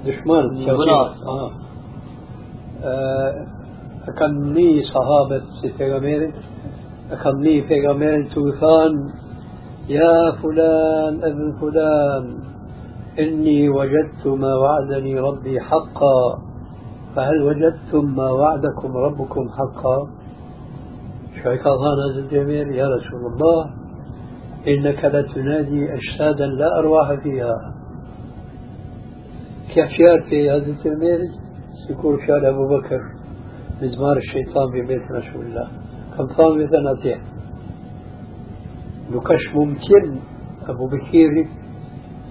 [0.05, 0.69] دشمن
[1.27, 1.51] آه.
[4.19, 6.31] كان ني صحابة في پیغمبر
[7.11, 8.93] أخذني في غمين توثان
[9.89, 12.39] يا فلان ابن فلان
[13.19, 16.39] إني وجدت ما وعدني ربي حقا
[17.15, 19.97] فهل وجدتم ما وعدكم ربكم حقا؟
[21.43, 23.65] شيخان الجميل يا رسول الله
[24.67, 27.73] إنك لتنادي أجسادا لا أرواح فيها
[29.73, 31.19] كيف شعر في هذا التلميذ
[31.89, 32.99] يقول شعر أبو بكر
[33.81, 35.67] مزمار الشيطان في بيت رسول الله.
[36.17, 37.21] كم قام بثنتين
[39.11, 40.19] لكش ممكن
[40.67, 41.47] أبو بكير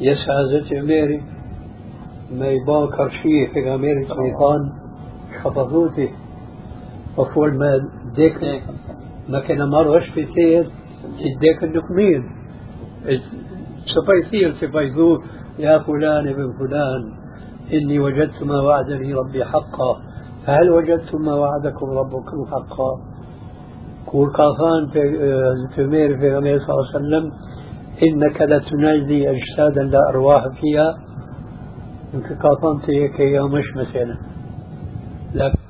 [0.00, 1.22] يسعى زيت عميري
[2.32, 4.72] ما يبان كرشيه في غمير الشيطان
[5.42, 6.10] خطفوتي
[7.18, 8.62] وفول ما ديك
[9.28, 10.66] ما كان مروش في سيد
[11.34, 12.22] الديك النقمين
[13.94, 15.18] سفيسير سفيزو
[15.58, 17.02] يا فلان ابن فلان
[17.72, 19.92] إني وجدت ما وعدني ربي حقا
[20.46, 22.90] فهل وجدتم ما وعدكم ربكم حقا
[24.06, 25.00] قول قافان في
[25.76, 27.32] تمير في صلى الله عليه وسلم
[28.02, 30.94] إنك لتنادي أجسادا لا أرواح فيها
[32.14, 34.16] إنك قافان تيك يا مش مثلا
[35.34, 35.63] لكن